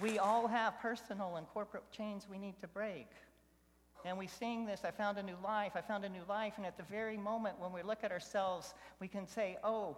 we 0.00 0.18
all 0.18 0.46
have 0.48 0.78
personal 0.80 1.36
and 1.36 1.46
corporate 1.48 1.90
chains 1.92 2.26
we 2.30 2.38
need 2.38 2.60
to 2.60 2.68
break. 2.68 3.06
And 4.04 4.18
we 4.18 4.26
sing 4.26 4.66
this, 4.66 4.82
I 4.84 4.90
found 4.90 5.16
a 5.16 5.22
new 5.22 5.36
life, 5.42 5.72
I 5.74 5.80
found 5.80 6.04
a 6.04 6.08
new 6.08 6.24
life. 6.28 6.54
And 6.58 6.66
at 6.66 6.76
the 6.76 6.82
very 6.82 7.16
moment 7.16 7.58
when 7.58 7.72
we 7.72 7.82
look 7.82 8.04
at 8.04 8.12
ourselves, 8.12 8.74
we 9.00 9.08
can 9.08 9.26
say, 9.26 9.56
oh, 9.64 9.96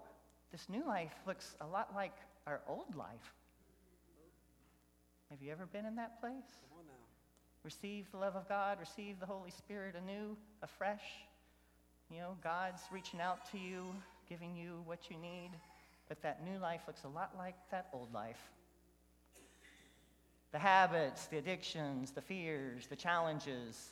this 0.52 0.68
new 0.68 0.86
life 0.86 1.14
looks 1.26 1.56
a 1.60 1.66
lot 1.66 1.92
like 1.94 2.12
our 2.46 2.60
old 2.68 2.94
life. 2.94 3.34
Have 5.30 5.42
you 5.42 5.50
ever 5.50 5.66
been 5.66 5.86
in 5.86 5.96
that 5.96 6.20
place? 6.20 6.32
Receive 7.64 8.06
the 8.12 8.18
love 8.18 8.36
of 8.36 8.48
God, 8.48 8.78
receive 8.78 9.18
the 9.18 9.26
Holy 9.26 9.50
Spirit 9.50 9.96
anew, 9.96 10.36
afresh. 10.62 11.02
You 12.12 12.18
know, 12.18 12.36
God's 12.44 12.82
reaching 12.92 13.20
out 13.20 13.50
to 13.50 13.58
you, 13.58 13.92
giving 14.28 14.54
you 14.54 14.82
what 14.84 15.10
you 15.10 15.16
need, 15.16 15.50
but 16.08 16.22
that 16.22 16.44
new 16.46 16.60
life 16.60 16.82
looks 16.86 17.02
a 17.02 17.08
lot 17.08 17.32
like 17.36 17.56
that 17.72 17.88
old 17.92 18.14
life. 18.14 18.38
The 20.56 20.60
habits, 20.60 21.26
the 21.26 21.36
addictions, 21.36 22.12
the 22.12 22.22
fears, 22.22 22.86
the 22.86 22.96
challenges, 22.96 23.90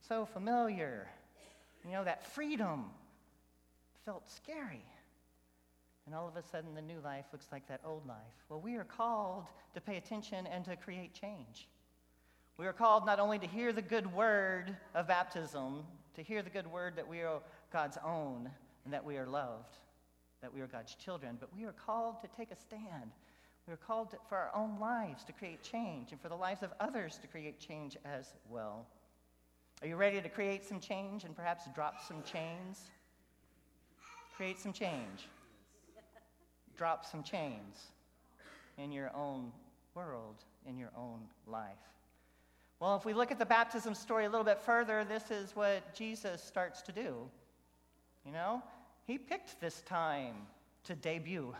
so 0.00 0.24
familiar. 0.24 1.06
You 1.84 1.92
know, 1.92 2.02
that 2.02 2.24
freedom 2.32 2.86
felt 4.06 4.22
scary. 4.30 4.86
And 6.06 6.14
all 6.14 6.26
of 6.26 6.34
a 6.36 6.42
sudden, 6.42 6.74
the 6.74 6.80
new 6.80 6.98
life 7.04 7.26
looks 7.30 7.48
like 7.52 7.68
that 7.68 7.82
old 7.84 8.06
life. 8.06 8.16
Well, 8.48 8.58
we 8.58 8.76
are 8.76 8.84
called 8.84 9.44
to 9.74 9.82
pay 9.82 9.98
attention 9.98 10.46
and 10.46 10.64
to 10.64 10.76
create 10.76 11.12
change. 11.12 11.68
We 12.56 12.66
are 12.66 12.72
called 12.72 13.04
not 13.04 13.20
only 13.20 13.38
to 13.40 13.46
hear 13.46 13.74
the 13.74 13.82
good 13.82 14.10
word 14.10 14.74
of 14.94 15.08
baptism, 15.08 15.84
to 16.14 16.22
hear 16.22 16.40
the 16.40 16.48
good 16.48 16.66
word 16.66 16.96
that 16.96 17.06
we 17.06 17.20
are 17.20 17.42
God's 17.70 17.98
own 18.02 18.48
and 18.86 18.94
that 18.94 19.04
we 19.04 19.18
are 19.18 19.26
loved, 19.26 19.76
that 20.40 20.54
we 20.54 20.62
are 20.62 20.68
God's 20.68 20.94
children, 20.94 21.36
but 21.38 21.54
we 21.54 21.64
are 21.64 21.72
called 21.72 22.22
to 22.22 22.28
take 22.34 22.50
a 22.50 22.56
stand. 22.56 23.12
We 23.68 23.74
are 23.74 23.76
called 23.76 24.14
for 24.30 24.38
our 24.38 24.50
own 24.54 24.80
lives 24.80 25.24
to 25.24 25.32
create 25.32 25.62
change 25.62 26.12
and 26.12 26.20
for 26.20 26.30
the 26.30 26.34
lives 26.34 26.62
of 26.62 26.72
others 26.80 27.18
to 27.18 27.26
create 27.26 27.60
change 27.60 27.98
as 28.02 28.32
well. 28.48 28.86
Are 29.82 29.86
you 29.86 29.96
ready 29.96 30.22
to 30.22 30.28
create 30.30 30.64
some 30.64 30.80
change 30.80 31.24
and 31.24 31.36
perhaps 31.36 31.64
drop 31.74 31.96
some 32.08 32.22
chains? 32.22 32.80
Create 34.38 34.58
some 34.58 34.72
change. 34.72 35.28
Drop 36.78 37.04
some 37.04 37.22
chains 37.22 37.88
in 38.78 38.90
your 38.90 39.14
own 39.14 39.52
world, 39.94 40.36
in 40.66 40.78
your 40.78 40.90
own 40.96 41.20
life. 41.46 41.76
Well, 42.80 42.96
if 42.96 43.04
we 43.04 43.12
look 43.12 43.30
at 43.30 43.38
the 43.38 43.44
baptism 43.44 43.94
story 43.94 44.24
a 44.24 44.30
little 44.30 44.46
bit 44.46 44.60
further, 44.62 45.04
this 45.04 45.30
is 45.30 45.54
what 45.54 45.94
Jesus 45.94 46.42
starts 46.42 46.80
to 46.82 46.92
do. 46.92 47.16
You 48.24 48.32
know, 48.32 48.62
he 49.06 49.18
picked 49.18 49.60
this 49.60 49.82
time 49.82 50.36
to 50.84 50.94
debut, 50.94 51.54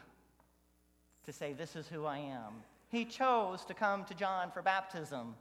to 1.29 1.33
say, 1.33 1.53
This 1.53 1.77
is 1.77 1.87
who 1.87 2.07
I 2.07 2.19
am. 2.19 2.55
He 2.89 3.05
chose 3.05 3.65
to 3.67 3.75
come 3.75 4.05
to 4.07 4.15
John 4.15 4.51
for 4.51 4.63
baptism. 4.63 5.35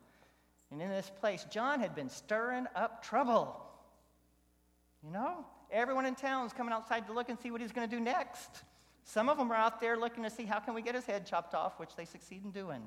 And 0.69 0.81
in 0.81 0.89
this 0.89 1.09
place, 1.21 1.45
John 1.49 1.79
had 1.79 1.95
been 1.95 2.09
stirring 2.09 2.67
up 2.75 3.01
trouble. 3.01 3.65
You 5.01 5.11
know, 5.11 5.45
everyone 5.71 6.05
in 6.05 6.15
town 6.15 6.45
is 6.45 6.51
coming 6.51 6.73
outside 6.73 7.07
to 7.07 7.13
look 7.13 7.29
and 7.29 7.39
see 7.39 7.51
what 7.51 7.61
he's 7.61 7.71
going 7.71 7.89
to 7.89 7.95
do 7.95 8.01
next. 8.01 8.63
Some 9.05 9.29
of 9.29 9.37
them 9.37 9.49
are 9.49 9.55
out 9.55 9.79
there 9.79 9.95
looking 9.95 10.23
to 10.23 10.29
see 10.29 10.43
how 10.43 10.59
can 10.59 10.73
we 10.73 10.81
get 10.81 10.93
his 10.93 11.05
head 11.05 11.25
chopped 11.25 11.55
off, 11.55 11.79
which 11.79 11.95
they 11.95 12.03
succeed 12.03 12.41
in 12.43 12.51
doing. 12.51 12.81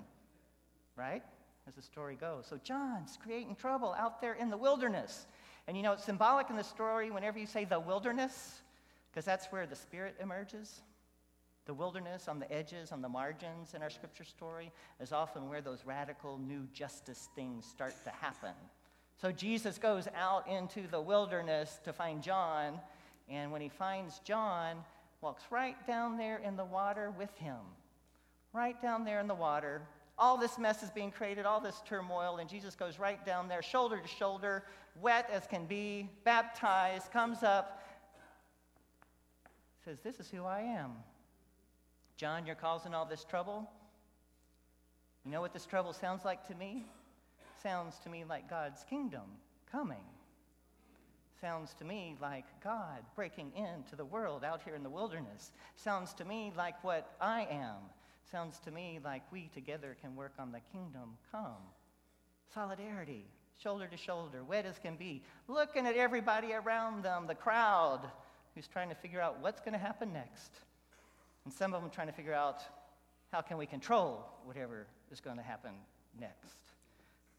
Right? 0.95 1.23
As 1.67 1.77
the 1.77 1.83
story 1.83 2.17
goes. 2.17 2.45
So 2.47 2.59
John's 2.63 3.19
creating 3.23 3.57
trouble 3.57 3.95
out 3.99 4.21
there 4.21 4.35
in 4.35 4.51
the 4.51 4.59
wilderness. 4.59 5.27
And 5.67 5.75
you 5.75 5.83
know, 5.83 5.93
it's 5.93 6.05
symbolic 6.05 6.51
in 6.51 6.57
the 6.57 6.65
story 6.65 7.11
whenever 7.11 7.39
you 7.39 7.47
say 7.47 7.65
the 7.65 7.81
wilderness, 7.81 8.61
because 9.11 9.25
that's 9.25 9.47
where 9.47 9.67
the 9.67 9.77
Spirit 9.77 10.17
emerges. 10.21 10.83
The 11.71 11.75
wilderness 11.75 12.27
on 12.27 12.41
the 12.41 12.53
edges, 12.53 12.91
on 12.91 13.01
the 13.01 13.09
margins 13.09 13.75
in 13.75 13.83
our 13.83 13.91
scripture 13.91 14.25
story 14.25 14.73
is 15.01 15.13
often 15.13 15.49
where 15.49 15.61
those 15.61 15.87
radical 15.87 16.37
new 16.37 16.67
justice 16.73 17.29
things 17.37 17.65
start 17.65 17.95
to 18.03 18.11
happen. 18.11 18.55
So 19.23 19.31
Jesus 19.31 19.79
goes 19.79 20.09
out 20.17 20.49
into 20.49 20.89
the 20.89 21.01
wilderness 21.01 21.79
to 21.85 21.93
find 21.93 22.25
John, 22.25 22.81
and 23.29 23.53
when 23.53 23.61
he 23.61 23.69
finds 23.69 24.19
John, 24.25 24.79
walks 25.21 25.45
right 25.51 25.77
down 25.87 26.17
there 26.17 26.39
in 26.39 26.57
the 26.57 26.65
water 26.65 27.13
with 27.17 27.33
him. 27.37 27.61
Right 28.53 28.83
down 28.83 29.05
there 29.05 29.21
in 29.21 29.29
the 29.29 29.35
water. 29.37 29.83
All 30.19 30.37
this 30.37 30.59
mess 30.59 30.83
is 30.83 30.91
being 30.91 31.13
created, 31.13 31.47
all 31.47 31.61
this 31.61 31.81
turmoil, 31.87 32.39
and 32.39 32.51
Jesus 32.51 32.75
goes 32.75 32.99
right 32.99 33.25
down 33.25 33.47
there, 33.47 33.63
shoulder 33.63 34.01
to 34.01 34.09
shoulder, 34.09 34.65
wet 35.01 35.31
as 35.33 35.47
can 35.47 35.67
be, 35.67 36.11
baptized, 36.25 37.13
comes 37.13 37.45
up, 37.45 37.81
says, 39.85 39.99
This 40.03 40.19
is 40.19 40.29
who 40.29 40.45
I 40.45 40.63
am. 40.63 40.95
John, 42.21 42.45
you're 42.45 42.55
causing 42.55 42.93
all 42.93 43.07
this 43.07 43.25
trouble. 43.25 43.67
You 45.25 45.31
know 45.31 45.41
what 45.41 45.55
this 45.55 45.65
trouble 45.65 45.95
sounds 45.95 46.23
like 46.23 46.47
to 46.49 46.55
me? 46.55 46.85
Sounds 47.63 47.99
to 48.01 48.11
me 48.11 48.25
like 48.29 48.51
God's 48.51 48.85
kingdom 48.85 49.23
coming. 49.73 50.05
Sounds 51.41 51.73
to 51.79 51.85
me 51.87 52.19
like 52.21 52.45
God 52.63 53.05
breaking 53.17 53.53
into 53.57 53.97
the 53.97 54.05
world 54.05 54.45
out 54.45 54.61
here 54.63 54.75
in 54.75 54.83
the 54.83 54.91
wilderness. 54.91 55.53
Sounds 55.77 56.13
to 56.13 56.27
me 56.27 56.53
like 56.55 56.85
what 56.85 57.11
I 57.23 57.49
am. 57.51 57.79
Sounds 58.31 58.59
to 58.67 58.71
me 58.71 58.99
like 59.03 59.23
we 59.33 59.49
together 59.55 59.97
can 59.99 60.15
work 60.15 60.35
on 60.39 60.53
the 60.53 60.61
kingdom 60.75 61.17
come. 61.33 61.65
Solidarity, 62.53 63.25
shoulder 63.57 63.87
to 63.87 63.97
shoulder, 63.97 64.45
wet 64.45 64.67
as 64.67 64.79
can 64.79 64.97
be, 64.97 65.23
looking 65.49 65.87
at 65.87 65.97
everybody 65.97 66.53
around 66.53 67.03
them, 67.03 67.27
the 67.27 67.35
crowd 67.35 68.03
who's 68.55 68.69
trying 68.69 68.91
to 68.91 68.95
figure 68.95 69.23
out 69.23 69.41
what's 69.41 69.61
going 69.61 69.73
to 69.73 69.79
happen 69.79 70.13
next. 70.13 70.61
And 71.45 71.53
some 71.53 71.75
of 71.75 71.83
them 71.83 71.91
trying 71.91 72.09
to 72.09 72.13
figure 72.13 72.35
out 72.35 72.63
how 73.33 73.41
can 73.41 73.57
we 73.57 73.67
control 73.67 74.25
whatever 74.45 74.87
is 75.11 75.21
going 75.21 75.37
to 75.37 75.43
happen 75.43 75.73
next. 76.19 76.59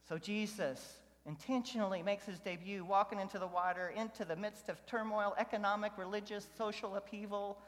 So 0.08 0.18
Jesus 0.18 0.98
intentionally 1.26 2.02
makes 2.02 2.26
his 2.26 2.40
debut 2.40 2.84
walking 2.84 3.20
into 3.20 3.38
the 3.38 3.48
water, 3.48 3.94
into 3.96 4.26
the 4.26 4.36
midst 4.36 4.70
of 4.70 4.84
turmoil, 4.86 5.36
economic, 5.38 5.92
religious, 5.98 6.48
social 6.58 6.96
upheaval, 6.96 7.60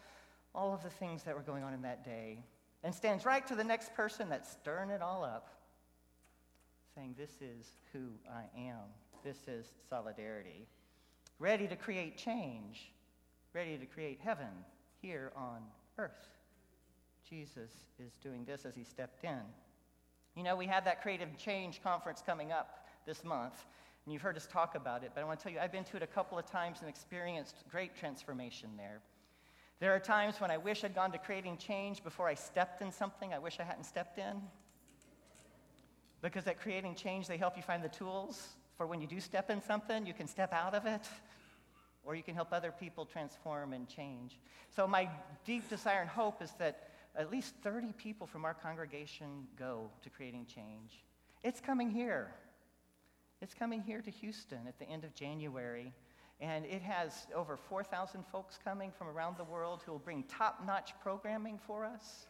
all 0.56 0.74
of 0.74 0.84
the 0.84 0.90
things 0.90 1.24
that 1.24 1.36
were 1.36 1.42
going 1.42 1.64
on 1.64 1.74
in 1.74 1.82
that 1.84 2.04
day, 2.04 2.44
and 2.84 2.94
stands 2.94 3.26
right 3.26 3.46
to 3.48 3.56
the 3.56 3.64
next 3.64 3.94
person 3.94 4.30
that's 4.30 4.52
stirring 4.52 4.90
it 4.90 5.02
all 5.02 5.24
up, 5.24 5.50
saying, 6.96 7.16
This 7.18 7.32
is 7.42 7.68
who 7.92 8.10
I 8.30 8.44
am. 8.60 8.80
This 9.24 9.38
is 9.48 9.68
solidarity. 9.90 10.68
Ready 11.40 11.68
to 11.68 11.76
create 11.76 12.18
change, 12.18 12.92
ready 13.54 13.78
to 13.78 13.86
create 13.86 14.20
heaven 14.22 14.50
here 15.02 15.32
on 15.36 15.62
earth. 15.98 16.28
Jesus 17.30 17.72
is 18.00 18.14
doing 18.22 18.46
this 18.46 18.66
as 18.66 18.76
he 18.76 18.84
stepped 18.84 19.24
in. 19.24 19.42
You 20.36 20.44
know, 20.44 20.56
we 20.56 20.68
have 20.68 20.86
that 20.86 21.02
Creating 21.02 21.36
Change 21.38 21.82
conference 21.84 22.24
coming 22.26 22.52
up 22.52 22.88
this 23.06 23.24
month, 23.24 23.66
and 24.06 24.14
you've 24.14 24.22
heard 24.22 24.36
us 24.38 24.48
talk 24.48 24.76
about 24.76 25.04
it, 25.04 25.12
but 25.14 25.22
I 25.22 25.24
want 25.26 25.40
to 25.40 25.44
tell 25.44 25.54
you, 25.54 25.60
I've 25.60 25.72
been 25.72 25.84
to 25.86 25.98
it 25.98 26.04
a 26.04 26.08
couple 26.08 26.38
of 26.38 26.46
times 26.46 26.80
and 26.82 26.90
experienced 26.90 27.64
great 27.72 27.96
transformation 27.96 28.70
there. 28.78 29.02
There 29.80 29.94
are 29.94 30.00
times 30.00 30.40
when 30.40 30.52
I 30.52 30.58
wish 30.58 30.84
I'd 30.84 30.96
gone 30.96 31.12
to 31.12 31.18
creating 31.18 31.58
change 31.58 32.04
before 32.04 32.28
I 32.28 32.36
stepped 32.36 32.82
in 32.82 32.92
something 32.92 33.34
I 33.34 33.40
wish 33.40 33.60
I 33.60 33.64
hadn't 33.64 33.86
stepped 33.86 34.18
in. 34.18 34.42
Because 36.22 36.48
at 36.48 36.60
creating 36.60 36.96
change, 36.96 37.28
they 37.28 37.38
help 37.38 37.58
you 37.58 37.64
find 37.64 37.84
the 37.84 37.90
tools 37.90 38.56
for 38.78 38.88
when 38.88 39.02
you 39.02 39.08
do 39.08 39.20
step 39.20 39.50
in 39.50 39.62
something, 39.62 40.06
you 40.06 40.14
can 40.14 40.28
step 40.28 40.54
out 40.54 40.74
of 40.74 40.86
it, 40.86 41.08
or 42.04 42.16
you 42.16 42.24
can 42.24 42.36
help 42.36 42.52
other 42.52 42.72
people 42.72 43.06
transform 43.06 43.74
and 43.74 43.88
change. 43.88 44.40
So, 44.76 44.88
my 44.88 45.10
deep 45.46 45.70
desire 45.70 46.02
and 46.02 46.10
hope 46.10 46.42
is 46.42 46.52
that 46.60 46.90
at 47.16 47.32
least 47.32 47.56
30 47.64 47.94
people 47.94 48.28
from 48.28 48.44
our 48.44 48.54
congregation 48.54 49.48
go 49.58 49.90
to 50.02 50.10
creating 50.10 50.46
change. 50.46 51.04
It's 51.44 51.60
coming 51.60 51.90
here. 51.90 52.32
It's 53.42 53.54
coming 53.54 53.82
here 53.82 54.02
to 54.02 54.10
Houston 54.10 54.68
at 54.68 54.80
the 54.80 54.86
end 54.86 55.04
of 55.04 55.14
January. 55.14 55.94
And 56.42 56.66
it 56.66 56.82
has 56.82 57.28
over 57.36 57.56
4,000 57.56 58.24
folks 58.32 58.58
coming 58.64 58.92
from 58.98 59.08
around 59.08 59.38
the 59.38 59.44
world 59.44 59.82
who 59.86 59.92
will 59.92 60.00
bring 60.00 60.24
top 60.24 60.64
notch 60.66 60.94
programming 61.02 61.60
for 61.68 61.86
us. 61.86 62.28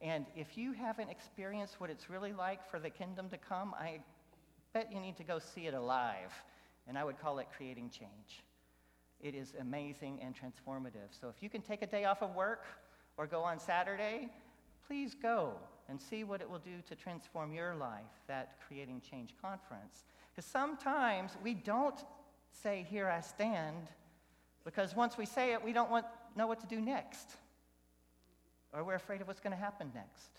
And 0.00 0.26
if 0.34 0.56
you 0.56 0.72
haven't 0.72 1.10
experienced 1.10 1.80
what 1.80 1.90
it's 1.90 2.10
really 2.10 2.32
like 2.32 2.68
for 2.68 2.80
the 2.80 2.90
kingdom 2.90 3.28
to 3.28 3.38
come, 3.38 3.74
I 3.78 4.00
bet 4.72 4.92
you 4.92 4.98
need 4.98 5.16
to 5.18 5.24
go 5.24 5.38
see 5.38 5.66
it 5.66 5.74
alive. 5.74 6.32
And 6.88 6.98
I 6.98 7.04
would 7.04 7.20
call 7.20 7.38
it 7.38 7.46
creating 7.56 7.90
change. 7.90 8.42
It 9.22 9.36
is 9.36 9.54
amazing 9.60 10.18
and 10.20 10.34
transformative. 10.34 11.18
So 11.18 11.28
if 11.28 11.42
you 11.42 11.48
can 11.48 11.62
take 11.62 11.82
a 11.82 11.86
day 11.86 12.04
off 12.04 12.22
of 12.22 12.34
work 12.34 12.64
or 13.16 13.26
go 13.26 13.42
on 13.42 13.58
Saturday, 13.60 14.28
please 14.86 15.14
go 15.14 15.54
and 15.88 16.00
see 16.00 16.24
what 16.24 16.40
it 16.40 16.50
will 16.50 16.58
do 16.58 16.82
to 16.88 16.96
transform 16.96 17.52
your 17.52 17.76
life, 17.76 18.02
that 18.26 18.56
Creating 18.66 19.00
Change 19.00 19.34
conference. 19.40 20.04
Because 20.34 20.50
sometimes 20.50 21.36
we 21.42 21.54
don't 21.54 22.02
say, 22.50 22.84
Here 22.90 23.08
I 23.08 23.20
stand, 23.20 23.88
because 24.64 24.96
once 24.96 25.16
we 25.16 25.26
say 25.26 25.52
it, 25.52 25.62
we 25.62 25.72
don't 25.72 25.90
want, 25.90 26.06
know 26.36 26.46
what 26.46 26.60
to 26.60 26.66
do 26.66 26.80
next. 26.80 27.36
Or 28.72 28.82
we're 28.82 28.94
afraid 28.94 29.20
of 29.20 29.28
what's 29.28 29.40
going 29.40 29.54
to 29.54 29.62
happen 29.62 29.92
next. 29.94 30.30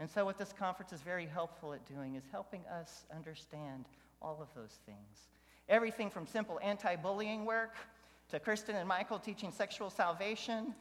And 0.00 0.10
so, 0.10 0.24
what 0.24 0.38
this 0.38 0.52
conference 0.52 0.92
is 0.92 1.00
very 1.00 1.26
helpful 1.26 1.72
at 1.72 1.86
doing 1.86 2.16
is 2.16 2.24
helping 2.30 2.62
us 2.66 3.04
understand 3.14 3.86
all 4.20 4.38
of 4.40 4.48
those 4.54 4.78
things. 4.84 5.28
Everything 5.68 6.10
from 6.10 6.26
simple 6.26 6.58
anti 6.62 6.96
bullying 6.96 7.44
work 7.44 7.74
to 8.30 8.40
Kristen 8.40 8.76
and 8.76 8.88
Michael 8.88 9.18
teaching 9.18 9.52
sexual 9.52 9.90
salvation, 9.90 10.74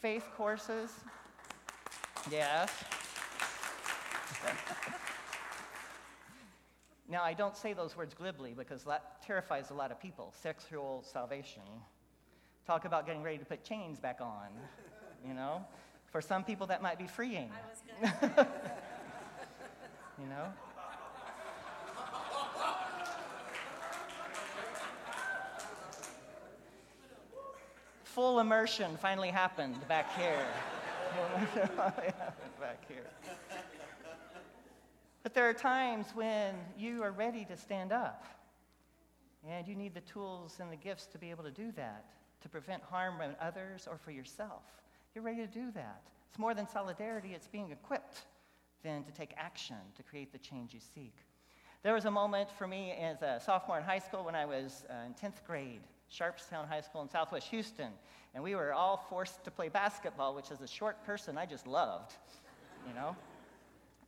faith 0.00 0.24
courses. 0.36 0.90
Yes. 2.30 2.70
Now, 7.08 7.22
I 7.22 7.34
don't 7.34 7.56
say 7.56 7.72
those 7.72 7.96
words 7.96 8.14
glibly 8.14 8.54
because 8.54 8.84
that 8.84 9.20
terrifies 9.22 9.70
a 9.70 9.74
lot 9.74 9.90
of 9.90 10.00
people. 10.00 10.32
Sexual 10.40 11.02
salvation. 11.02 11.62
Talk 12.66 12.84
about 12.84 13.04
getting 13.04 13.22
ready 13.22 13.38
to 13.38 13.44
put 13.44 13.64
chains 13.64 13.98
back 13.98 14.20
on, 14.20 14.48
you 15.26 15.34
know? 15.34 15.64
For 16.12 16.20
some 16.20 16.44
people, 16.44 16.66
that 16.68 16.82
might 16.82 16.98
be 16.98 17.06
freeing. 17.06 17.50
you 18.02 18.08
know? 20.28 20.52
Full 28.14 28.40
immersion 28.40 28.96
finally 28.96 29.30
happened 29.30 29.76
back 29.86 30.18
here. 30.18 30.44
back 32.60 32.84
here. 32.88 33.06
But 35.22 35.32
there 35.32 35.48
are 35.48 35.54
times 35.54 36.06
when 36.14 36.56
you 36.76 37.04
are 37.04 37.12
ready 37.12 37.44
to 37.44 37.56
stand 37.56 37.92
up, 37.92 38.24
and 39.48 39.68
you 39.68 39.76
need 39.76 39.94
the 39.94 40.00
tools 40.00 40.56
and 40.58 40.72
the 40.72 40.76
gifts 40.76 41.06
to 41.06 41.18
be 41.18 41.30
able 41.30 41.44
to 41.44 41.52
do 41.52 41.70
that, 41.76 42.06
to 42.40 42.48
prevent 42.48 42.82
harm 42.82 43.20
in 43.20 43.36
others 43.40 43.86
or 43.88 43.96
for 43.96 44.10
yourself. 44.10 44.64
You're 45.14 45.22
ready 45.22 45.46
to 45.46 45.52
do 45.52 45.70
that. 45.76 46.02
It's 46.28 46.38
more 46.38 46.52
than 46.52 46.66
solidarity, 46.68 47.30
it's 47.32 47.46
being 47.46 47.70
equipped 47.70 48.22
then 48.82 49.04
to 49.04 49.12
take 49.12 49.34
action 49.36 49.76
to 49.96 50.02
create 50.02 50.32
the 50.32 50.38
change 50.38 50.74
you 50.74 50.80
seek. 50.80 51.14
There 51.84 51.94
was 51.94 52.06
a 52.06 52.10
moment 52.10 52.50
for 52.50 52.66
me 52.66 52.90
as 52.92 53.22
a 53.22 53.40
sophomore 53.40 53.78
in 53.78 53.84
high 53.84 54.00
school 54.00 54.24
when 54.24 54.34
I 54.34 54.46
was 54.46 54.84
uh, 54.90 55.06
in 55.06 55.14
10th 55.14 55.44
grade, 55.46 55.82
Sharpstown 56.12 56.68
High 56.68 56.80
School 56.80 57.02
in 57.02 57.08
Southwest 57.08 57.48
Houston, 57.48 57.92
and 58.34 58.42
we 58.42 58.54
were 58.54 58.72
all 58.72 58.96
forced 59.08 59.44
to 59.44 59.50
play 59.50 59.68
basketball, 59.68 60.34
which 60.34 60.50
as 60.50 60.60
a 60.60 60.68
short 60.68 61.04
person 61.04 61.38
I 61.38 61.46
just 61.46 61.66
loved, 61.66 62.12
you 62.86 62.94
know? 62.94 63.16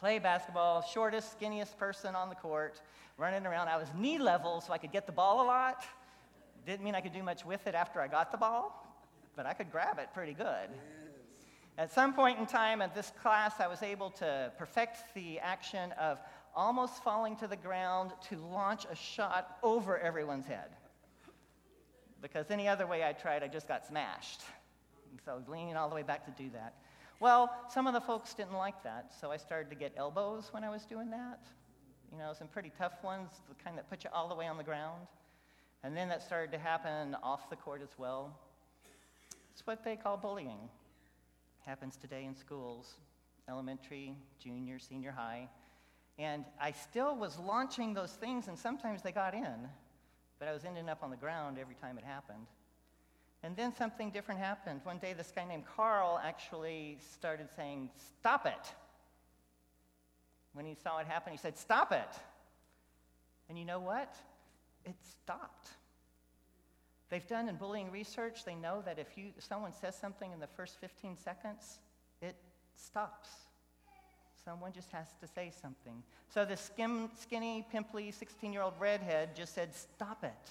play 0.03 0.19
basketball, 0.19 0.83
shortest, 0.83 1.39
skinniest 1.39 1.79
person 1.79 2.17
on 2.17 2.29
the 2.29 2.35
court, 2.35 2.81
running 3.19 3.47
around. 3.47 3.69
I 3.69 3.77
was 3.77 3.87
knee 3.97 4.19
level, 4.19 4.61
so 4.61 4.73
I 4.73 4.79
could 4.79 4.91
get 4.91 5.07
the 5.07 5.13
ball 5.13 5.45
a 5.45 5.47
lot. 5.47 5.85
Didn't 6.67 6.83
mean 6.83 6.97
I 6.97 7.01
could 7.01 7.13
do 7.13 7.23
much 7.23 7.47
with 7.47 7.69
it 7.69 7.77
after 7.77 8.01
I 8.01 8.09
got 8.09 8.33
the 8.33 8.37
ball, 8.37 8.85
but 9.37 9.47
I 9.47 9.53
could 9.53 9.71
grab 9.71 10.01
it 10.01 10.09
pretty 10.13 10.35
good. 10.35 10.71
At 11.79 11.93
some 11.93 12.15
point 12.15 12.41
in 12.41 12.47
time 12.47 12.83
at 12.83 12.97
this 12.97 13.13
class, 13.23 13.61
I 13.61 13.69
was 13.69 13.81
able 13.81 14.11
to 14.11 14.51
perfect 14.59 15.15
the 15.15 15.39
action 15.39 15.93
of 15.93 16.19
almost 16.57 17.01
falling 17.05 17.37
to 17.37 17.47
the 17.47 17.55
ground 17.55 18.11
to 18.31 18.39
launch 18.39 18.87
a 18.91 18.97
shot 18.97 19.59
over 19.63 20.01
everyone's 20.01 20.47
head. 20.47 20.71
Because 22.23 22.51
any 22.51 22.69
other 22.69 22.87
way 22.87 23.05
I 23.05 23.13
tried, 23.13 23.43
I 23.43 23.49
just 23.49 23.69
got 23.69 23.85
smashed. 23.85 24.41
And 25.11 25.21
so 25.25 25.43
leaning 25.51 25.77
all 25.77 25.89
the 25.89 25.95
way 25.95 26.03
back 26.03 26.25
to 26.25 26.43
do 26.43 26.49
that. 26.51 26.75
Well, 27.21 27.53
some 27.69 27.87
of 27.87 27.93
the 27.93 28.01
folks 28.01 28.33
didn't 28.35 28.55
like 28.55 28.83
that, 28.85 29.13
so 29.21 29.31
I 29.31 29.37
started 29.37 29.69
to 29.71 29.77
get 29.77 29.93
elbows 29.97 30.49
when 30.53 30.65
I 30.65 30.71
was 30.71 30.85
doing 30.85 31.11
that. 31.11 31.41
You 32.11 32.19
know, 32.19 32.33
some 32.37 32.49
pretty 32.49 32.73
tough 32.79 33.03
ones, 33.05 33.31
the 33.49 33.55
kind 33.63 33.77
that 33.77 33.91
put 33.91 34.05
you 34.05 34.11
all 34.13 34.29
the 34.29 34.35
way 34.35 34.47
on 34.47 34.57
the 34.57 34.65
ground. 34.65 35.07
And 35.85 35.97
then 35.97 36.09
that 36.09 36.23
started 36.23 36.53
to 36.53 36.59
happen 36.59 37.17
off 37.23 37.51
the 37.51 37.57
court 37.57 37.83
as 37.83 37.99
well. 37.99 38.37
It's 39.53 39.67
what 39.67 39.85
they 39.85 39.97
call 39.97 40.17
bullying. 40.17 40.69
Happens 41.67 41.97
today 41.97 42.25
in 42.25 42.35
schools, 42.35 42.95
elementary, 43.49 44.15
junior, 44.43 44.79
senior 44.79 45.13
high. 45.13 45.49
And 46.19 46.45
I 46.61 46.73
still 46.73 47.17
was 47.17 47.39
launching 47.39 47.95
those 47.95 48.13
things, 48.13 48.49
and 48.49 48.59
sometimes 48.59 49.03
they 49.03 49.13
got 49.13 49.35
in, 49.35 49.69
but 50.43 50.49
I 50.49 50.53
was 50.55 50.65
ending 50.65 50.89
up 50.89 51.05
on 51.05 51.11
the 51.11 51.17
ground 51.17 51.57
every 51.57 51.77
time 51.77 51.97
it 51.99 52.03
happened. 52.03 52.49
And 53.45 53.57
then 53.57 53.73
something 53.73 54.11
different 54.11 54.41
happened. 54.41 54.81
One 54.83 54.99
day, 54.99 55.13
this 55.13 55.31
guy 55.31 55.45
named 55.45 55.63
Carl 55.77 56.21
actually 56.21 56.99
started 57.13 57.47
saying, 57.55 57.91
Stop 58.19 58.47
it. 58.47 58.75
When 60.53 60.67
he 60.67 60.75
saw 60.75 60.99
it 60.99 61.07
happen, 61.07 61.31
he 61.31 61.39
said, 61.39 61.57
Stop 61.57 61.93
it. 61.93 62.09
And 63.49 63.57
you 63.57 63.65
know 63.65 63.79
what? 63.79 64.17
It 64.85 64.97
stopped. 65.23 65.69
They've 67.09 67.29
done 67.29 67.49
in 67.49 67.55
bullying 67.55 67.93
research, 67.93 68.45
they 68.45 68.57
know 68.57 68.83
that 68.85 68.99
if, 68.99 69.17
you, 69.17 69.27
someone 69.39 69.73
says 69.73 69.97
something 69.97 70.33
in 70.33 70.41
the 70.41 70.49
first 70.49 70.81
15 70.81 71.19
seconds, 71.19 71.79
it 72.21 72.35
stops. 72.75 73.29
Someone 74.45 74.73
just 74.73 74.91
has 74.93 75.07
to 75.21 75.27
say 75.27 75.53
something. 75.61 76.03
So 76.29 76.45
the 76.45 76.57
skinny, 76.57 77.67
pimply 77.71 78.11
16 78.11 78.53
year 78.53 78.63
old 78.63 78.75
redhead 78.79 79.37
just 79.37 79.55
said, 79.55 79.75
Stop 79.75 80.25
it 80.25 80.51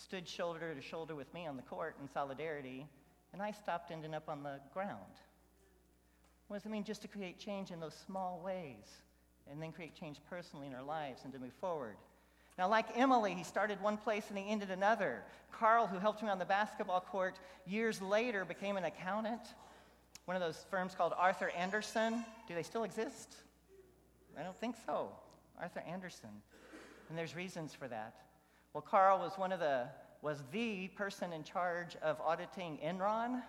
stood 0.00 0.26
shoulder 0.26 0.74
to 0.74 0.80
shoulder 0.80 1.14
with 1.14 1.32
me 1.34 1.46
on 1.46 1.56
the 1.56 1.62
court 1.62 1.96
in 2.00 2.08
solidarity, 2.08 2.86
and 3.32 3.42
I 3.42 3.52
stopped 3.52 3.90
ending 3.90 4.14
up 4.14 4.28
on 4.28 4.42
the 4.42 4.60
ground. 4.72 4.98
What 6.48 6.56
does 6.56 6.66
it 6.66 6.70
mean 6.70 6.84
just 6.84 7.02
to 7.02 7.08
create 7.08 7.38
change 7.38 7.70
in 7.70 7.80
those 7.80 7.94
small 8.06 8.40
ways 8.44 9.02
and 9.50 9.62
then 9.62 9.72
create 9.72 9.94
change 9.94 10.18
personally 10.28 10.66
in 10.66 10.74
our 10.74 10.82
lives 10.82 11.22
and 11.24 11.32
to 11.32 11.38
move 11.38 11.52
forward? 11.60 11.96
Now, 12.58 12.68
like 12.68 12.86
Emilie, 12.96 13.34
he 13.34 13.44
started 13.44 13.80
one 13.80 13.96
place 13.96 14.24
and 14.28 14.36
he 14.36 14.50
ended 14.50 14.70
another. 14.70 15.22
Carl, 15.52 15.86
who 15.86 15.98
helped 15.98 16.22
me 16.22 16.28
on 16.28 16.38
the 16.38 16.44
basketball 16.44 17.00
court, 17.00 17.38
years 17.66 18.02
later 18.02 18.44
became 18.44 18.76
an 18.76 18.84
accountant. 18.84 19.42
One 20.30 20.36
of 20.36 20.42
those 20.42 20.64
firms 20.70 20.94
called 20.94 21.12
Arthur 21.18 21.50
Andersen. 21.58 22.24
Do 22.46 22.54
they 22.54 22.62
still 22.62 22.84
exist? 22.84 23.34
I 24.38 24.44
don't 24.44 24.56
think 24.56 24.76
so. 24.86 25.08
Arthur 25.60 25.80
Andersen. 25.80 26.30
And 27.08 27.18
there's 27.18 27.34
reasons 27.34 27.74
for 27.74 27.88
that. 27.88 28.14
Well, 28.72 28.80
Carl 28.80 29.18
was 29.18 29.32
one 29.36 29.50
of 29.50 29.58
the 29.58 29.88
was 30.22 30.44
the 30.52 30.86
person 30.94 31.32
in 31.32 31.42
charge 31.42 31.96
of 32.00 32.20
auditing 32.20 32.78
Enron. 32.80 33.42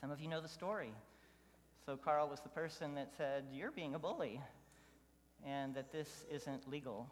Some 0.00 0.12
of 0.12 0.20
you 0.20 0.28
know 0.28 0.40
the 0.40 0.46
story. 0.46 0.94
So 1.84 1.96
Carl 1.96 2.28
was 2.28 2.38
the 2.38 2.48
person 2.48 2.94
that 2.94 3.12
said, 3.16 3.46
"You're 3.50 3.72
being 3.72 3.96
a 3.96 3.98
bully," 3.98 4.40
and 5.44 5.74
that 5.74 5.90
this 5.90 6.24
isn't 6.30 6.70
legal. 6.70 7.10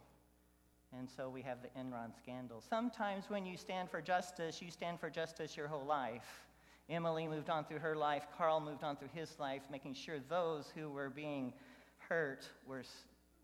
And 0.97 1.11
so 1.11 1.29
we 1.29 1.43
have 1.43 1.59
the 1.63 1.69
Enron 1.77 2.17
scandal. 2.17 2.61
Sometimes 2.61 3.29
when 3.29 3.45
you 3.45 3.57
stand 3.57 3.91
for 3.91 4.01
justice, 4.01 4.63
you 4.63 4.71
stand 4.71 5.01
for 5.01 5.11
justice 5.11 5.57
your 5.57 5.67
whole 5.67 5.85
life. 5.85 6.47
Emilie 6.91 7.29
moved 7.29 7.49
on 7.49 7.65
through 7.65 7.79
her 7.79 7.95
life, 7.95 8.27
Carl 8.37 8.61
moved 8.61 8.83
on 8.83 8.97
through 8.97 9.11
his 9.15 9.39
life, 9.39 9.63
making 9.71 9.95
sure 9.95 10.19
those 10.29 10.73
who 10.75 10.91
were 10.91 11.09
being 11.09 11.53
hurt 11.99 12.49
were, 12.67 12.83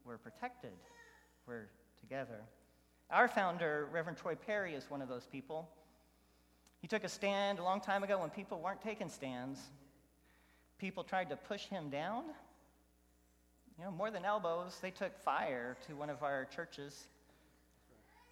were 0.05 0.19
protected, 0.19 0.73
were 1.47 1.69
together. 2.01 2.41
Our 3.11 3.29
founder, 3.29 3.89
Reverend 3.93 4.19
Troy 4.19 4.35
Perry, 4.35 4.75
is 4.75 4.91
one 4.91 5.01
of 5.01 5.09
those 5.09 5.27
people. 5.27 5.69
He 6.81 6.89
took 6.89 7.05
a 7.05 7.09
stand 7.09 7.61
a 7.61 7.63
long 7.63 7.81
time 7.81 8.03
ago 8.03 8.19
when 8.19 8.31
people 8.31 8.61
weren't 8.61 8.83
taking 8.83 9.09
stands. 9.09 9.61
People 10.79 11.05
tried 11.05 11.31
to 11.31 11.37
push 11.37 11.67
him 11.67 11.89
down. 11.89 12.25
You 13.79 13.85
know, 13.85 13.91
more 13.91 14.11
than 14.11 14.25
elbows, 14.25 14.79
they 14.83 14.91
took 14.91 15.17
fire 15.19 15.77
to 15.87 15.95
one 15.95 16.11
of 16.11 16.23
our 16.23 16.47
churches. 16.47 17.07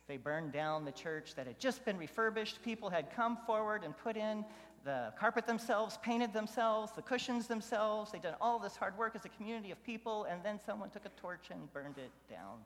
They 0.07 0.17
burned 0.17 0.53
down 0.53 0.85
the 0.85 0.93
church 0.93 1.35
that 1.37 1.47
had 1.47 1.59
just 1.59 1.85
been 1.85 1.97
refurbished. 1.97 2.63
People 2.63 2.91
had 2.91 3.15
come 3.15 3.39
forward 3.47 3.85
and 3.85 3.97
put 3.97 4.17
in 4.17 4.45
the 4.85 5.13
carpet 5.19 5.47
themselves, 5.47 5.99
painted 6.03 6.33
themselves, 6.33 6.93
the 6.95 7.03
cushions 7.03 7.47
themselves. 7.47 8.13
They'd 8.13 8.23
done 8.23 8.37
all 8.41 8.59
this 8.59 8.77
hard 8.77 8.97
work 8.99 9.17
as 9.17 9.25
a 9.25 9.31
community 9.31 9.71
of 9.71 9.83
people, 9.83 10.25
and 10.25 10.43
then 10.45 10.61
someone 10.65 10.91
took 10.91 11.07
a 11.07 11.21
torch 11.21 11.47
and 11.51 11.73
burned 11.73 11.97
it 11.99 12.11
down. 12.31 12.59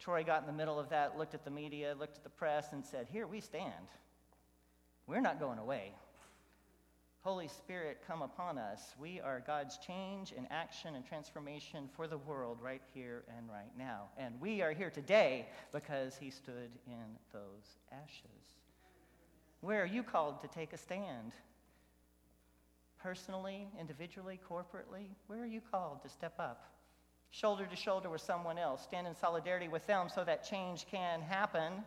Troy 0.00 0.24
got 0.24 0.40
in 0.42 0.46
the 0.46 0.52
middle 0.52 0.78
of 0.78 0.88
that, 0.90 1.16
looked 1.16 1.34
at 1.34 1.44
the 1.44 1.50
media, 1.50 1.94
looked 1.98 2.16
at 2.16 2.24
the 2.24 2.30
press, 2.30 2.72
and 2.72 2.84
said, 2.84 3.06
Here 3.10 3.26
we 3.26 3.40
stand. 3.40 3.72
We're 5.06 5.20
not 5.20 5.40
going 5.40 5.58
away. 5.58 5.92
Holy 7.22 7.48
Spirit, 7.48 7.98
come 8.06 8.22
upon 8.22 8.58
us. 8.58 8.94
We 8.98 9.20
are 9.20 9.42
God's 9.44 9.76
change 9.78 10.32
and 10.36 10.46
action 10.50 10.94
and 10.94 11.04
transformation 11.04 11.88
for 11.94 12.06
the 12.06 12.18
world 12.18 12.58
right 12.62 12.82
here 12.94 13.24
and 13.36 13.48
right 13.48 13.70
now. 13.76 14.04
And 14.16 14.40
we 14.40 14.62
are 14.62 14.72
here 14.72 14.90
today 14.90 15.46
because 15.72 16.16
He 16.16 16.30
stood 16.30 16.70
in 16.86 17.16
those 17.32 17.76
ashes. 17.92 18.57
Where 19.60 19.82
are 19.82 19.86
you 19.86 20.02
called 20.02 20.40
to 20.40 20.48
take 20.48 20.72
a 20.72 20.78
stand? 20.78 21.32
Personally, 23.02 23.68
individually, 23.78 24.40
corporately? 24.48 25.08
Where 25.26 25.40
are 25.40 25.46
you 25.46 25.60
called 25.60 26.02
to 26.02 26.08
step 26.08 26.34
up? 26.38 26.72
Shoulder 27.30 27.66
to 27.66 27.76
shoulder 27.76 28.08
with 28.08 28.20
someone 28.20 28.58
else, 28.58 28.82
stand 28.82 29.06
in 29.06 29.14
solidarity 29.14 29.68
with 29.68 29.86
them 29.86 30.08
so 30.08 30.24
that 30.24 30.48
change 30.48 30.86
can 30.90 31.20
happen, 31.20 31.84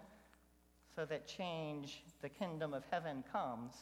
so 0.96 1.06
that 1.06 1.28
change, 1.28 2.04
the 2.22 2.30
kingdom 2.30 2.74
of 2.74 2.84
heaven, 2.92 3.24
comes. 3.32 3.74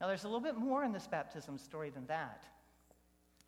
Now, 0.00 0.06
there's 0.08 0.24
a 0.24 0.28
little 0.28 0.40
bit 0.40 0.56
more 0.56 0.84
in 0.84 0.92
this 0.92 1.06
baptism 1.06 1.58
story 1.58 1.90
than 1.90 2.06
that. 2.06 2.44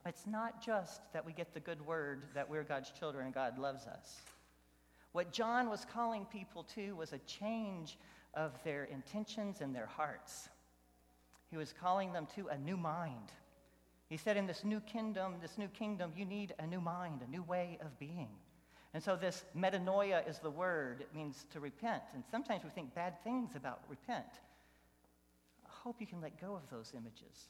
It's 0.05 0.27
not 0.27 0.65
just 0.65 1.01
that 1.13 1.25
we 1.25 1.33
get 1.33 1.55
the 1.55 1.61
good 1.61 1.85
word 1.87 2.25
that 2.35 2.49
we're 2.49 2.65
God's 2.65 2.91
children 2.91 3.27
and 3.27 3.35
God 3.35 3.59
loves 3.59 3.87
us. 3.87 4.21
What 5.13 5.33
John 5.33 5.69
was 5.69 5.87
calling 5.93 6.25
people 6.27 6.65
to 6.75 6.97
was 6.97 7.13
a 7.13 7.19
change 7.19 7.99
of 8.35 8.53
their 8.65 8.85
intentions 8.85 9.61
and 9.61 9.75
their 9.75 9.87
hearts. 9.87 10.49
He 11.51 11.57
was 11.57 11.73
calling 11.73 12.13
them 12.13 12.27
to 12.35 12.49
a 12.49 12.57
new 12.57 12.77
mind. 12.77 13.31
He 14.09 14.17
said, 14.17 14.37
In 14.37 14.47
this 14.47 14.65
new 14.65 14.81
kingdom, 14.81 15.35
this 15.41 15.59
new 15.59 15.69
kingdom, 15.69 16.13
you 16.17 16.25
need 16.25 16.55
a 16.59 16.67
new 16.67 16.81
mind, 16.81 17.21
a 17.27 17.31
new 17.31 17.43
way 17.43 17.79
of 17.83 17.99
being. 17.99 18.31
And 18.95 19.03
so, 19.03 19.17
this 19.17 19.45
metanoia 19.57 20.29
is 20.29 20.39
the 20.39 20.51
word. 20.51 21.01
It 21.01 21.15
means 21.15 21.47
to 21.53 21.61
repent. 21.61 22.03
And 22.15 22.23
sometimes 22.31 22.65
we 22.65 22.71
think 22.71 22.95
bad 22.95 23.23
things 23.25 23.57
about 23.57 23.81
repent. 23.89 24.41
I 25.65 25.71
hope 25.71 25.97
you 26.01 26.07
can 26.07 26.21
let 26.21 26.41
go 26.41 26.55
of 26.55 26.69
those 26.71 26.93
images. 26.97 27.49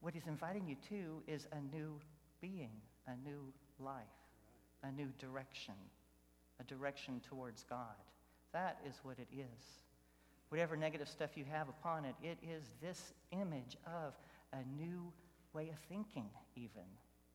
What 0.00 0.14
he's 0.14 0.26
inviting 0.26 0.68
you 0.68 0.76
to 0.88 1.22
is 1.26 1.46
a 1.52 1.76
new 1.76 1.98
being, 2.40 2.70
a 3.06 3.16
new 3.28 3.52
life, 3.80 4.04
a 4.82 4.92
new 4.92 5.08
direction, 5.18 5.74
a 6.60 6.64
direction 6.64 7.20
towards 7.28 7.64
God. 7.64 7.96
That 8.56 8.78
is 8.88 8.94
what 9.02 9.18
it 9.18 9.28
is. 9.30 9.82
Whatever 10.48 10.78
negative 10.78 11.10
stuff 11.10 11.36
you 11.36 11.44
have 11.52 11.68
upon 11.68 12.06
it, 12.06 12.14
it 12.22 12.38
is 12.42 12.64
this 12.80 13.12
image 13.30 13.76
of 13.84 14.14
a 14.54 14.64
new 14.80 15.12
way 15.52 15.68
of 15.68 15.78
thinking, 15.90 16.30
even 16.56 16.88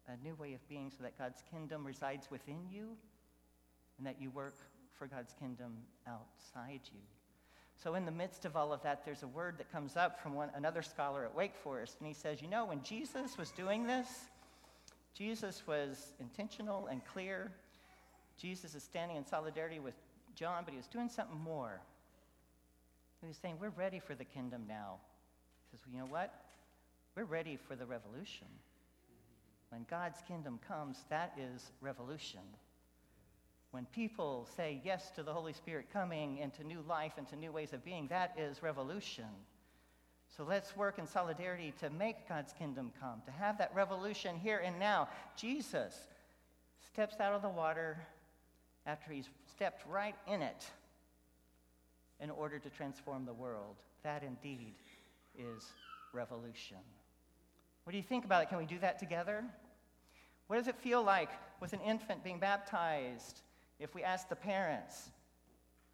a 0.08 0.18
new 0.24 0.34
way 0.34 0.56
of 0.56 0.68
being, 0.68 0.90
so 0.90 1.04
that 1.04 1.16
God's 1.20 1.44
kingdom 1.52 1.86
resides 1.86 2.32
within 2.32 2.66
you 2.72 2.98
and 4.00 4.08
that 4.08 4.20
you 4.20 4.32
work 4.32 4.56
for 4.98 5.06
God's 5.06 5.36
kingdom 5.40 5.74
outside 6.08 6.82
you. 6.92 7.02
So, 7.76 7.94
in 7.94 8.06
the 8.06 8.12
midst 8.12 8.46
of 8.46 8.58
all 8.58 8.74
of 8.74 8.82
that, 8.82 9.06
there's 9.06 9.22
a 9.22 9.28
word 9.28 9.60
that 9.60 9.72
comes 9.72 9.96
up 9.96 10.20
from 10.20 10.34
one, 10.34 10.50
another 10.56 10.82
scholar 10.82 11.24
at 11.24 11.36
Wake 11.36 11.56
Forest, 11.56 11.98
and 12.00 12.08
he 12.08 12.16
says, 12.16 12.42
You 12.42 12.48
know, 12.48 12.66
when 12.66 12.82
Jesus 12.82 13.38
was 13.38 13.52
doing 13.52 13.86
this, 13.86 14.08
Jesus 15.14 15.68
was 15.68 16.14
intentional 16.20 16.88
and 16.88 17.06
clear. 17.06 17.52
Jesus 18.40 18.74
is 18.74 18.82
standing 18.82 19.18
in 19.18 19.26
solidarity 19.28 19.78
with 19.78 19.94
John, 20.36 20.64
but 20.64 20.72
he 20.72 20.78
was 20.78 20.88
doing 20.88 21.10
something 21.10 21.40
more. 21.40 21.82
He 23.22 23.28
was 23.28 23.38
saying, 23.38 23.58
We're 23.60 23.70
ready 23.70 24.00
for 24.00 24.16
the 24.16 24.26
kingdom 24.26 24.64
now. 24.68 24.98
He 25.70 25.78
says, 25.78 25.86
well, 25.86 25.94
You 25.94 26.00
know 26.02 26.12
what? 26.12 26.34
We're 27.16 27.26
ready 27.26 27.58
for 27.68 27.76
the 27.76 27.86
revolution. 27.86 28.48
When 29.70 29.86
God's 29.90 30.20
kingdom 30.28 30.60
comes, 30.68 31.06
that 31.10 31.34
is 31.38 31.72
revolution. 31.82 32.42
When 33.72 33.86
people 33.86 34.48
say 34.58 34.82
yes 34.84 35.12
to 35.12 35.24
the 35.24 35.32
Holy 35.32 35.54
Spirit 35.54 35.88
coming 35.94 36.40
into 36.40 36.66
new 36.66 36.84
life, 36.88 37.14
into 37.18 37.38
new 37.38 37.54
ways 37.54 37.72
of 37.72 37.84
being, 37.86 38.08
that 38.08 38.36
is 38.38 38.62
revolution. 38.62 39.30
So 40.36 40.44
let's 40.44 40.76
work 40.76 41.00
in 41.00 41.08
solidarity 41.08 41.74
to 41.80 41.90
make 41.90 42.28
God's 42.28 42.54
kingdom 42.54 42.92
come, 43.00 43.22
to 43.26 43.32
have 43.32 43.58
that 43.60 43.72
revolution 43.74 44.36
here 44.38 44.62
and 44.64 44.78
now. 44.78 45.08
Jesus 45.38 45.96
steps 46.92 47.20
out 47.20 47.34
of 47.34 47.42
the 47.42 47.50
water 47.50 47.98
after 48.86 49.12
he's 49.12 49.30
stepped 49.62 49.86
right 49.88 50.16
in 50.26 50.42
it 50.42 50.66
in 52.20 52.32
order 52.32 52.58
to 52.58 52.68
transform 52.68 53.26
the 53.28 53.34
world. 53.34 53.76
That 54.02 54.24
indeed 54.24 54.74
is 55.38 55.64
revolution. 56.14 56.78
What 57.84 57.92
do 57.92 57.98
you 57.98 58.04
think 58.04 58.26
about 58.26 58.42
it? 58.42 58.50
Can 58.50 58.58
we 58.58 58.66
do 58.66 58.80
that 58.80 58.98
together? 58.98 59.44
What 60.48 60.56
does 60.56 60.68
it 60.68 60.76
feel 60.78 61.04
like 61.04 61.30
with 61.62 61.74
an 61.74 61.80
infant 61.82 62.24
being 62.24 62.40
baptized 62.40 63.42
if 63.80 63.94
we 63.94 64.02
ask 64.02 64.30
the 64.30 64.36
parents, 64.36 65.12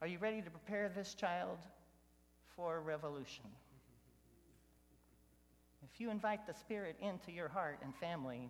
Are 0.02 0.08
you 0.08 0.18
ready 0.18 0.42
to 0.42 0.50
prepare 0.50 0.88
this 0.88 1.14
child 1.14 1.58
for 2.56 2.80
revolution? 2.80 3.44
If 5.84 6.00
you 6.00 6.10
invite 6.10 6.48
the 6.48 6.54
Spirit 6.54 6.96
into 7.02 7.34
your 7.34 7.50
heart 7.50 7.80
and 7.84 7.94
family 7.96 8.50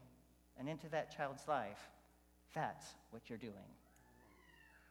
and 0.60 0.70
into 0.70 0.88
that 0.90 1.18
child's 1.18 1.48
life, 1.48 1.90
that's 2.54 2.86
what 3.10 3.24
you're 3.30 3.40
doing. 3.40 3.66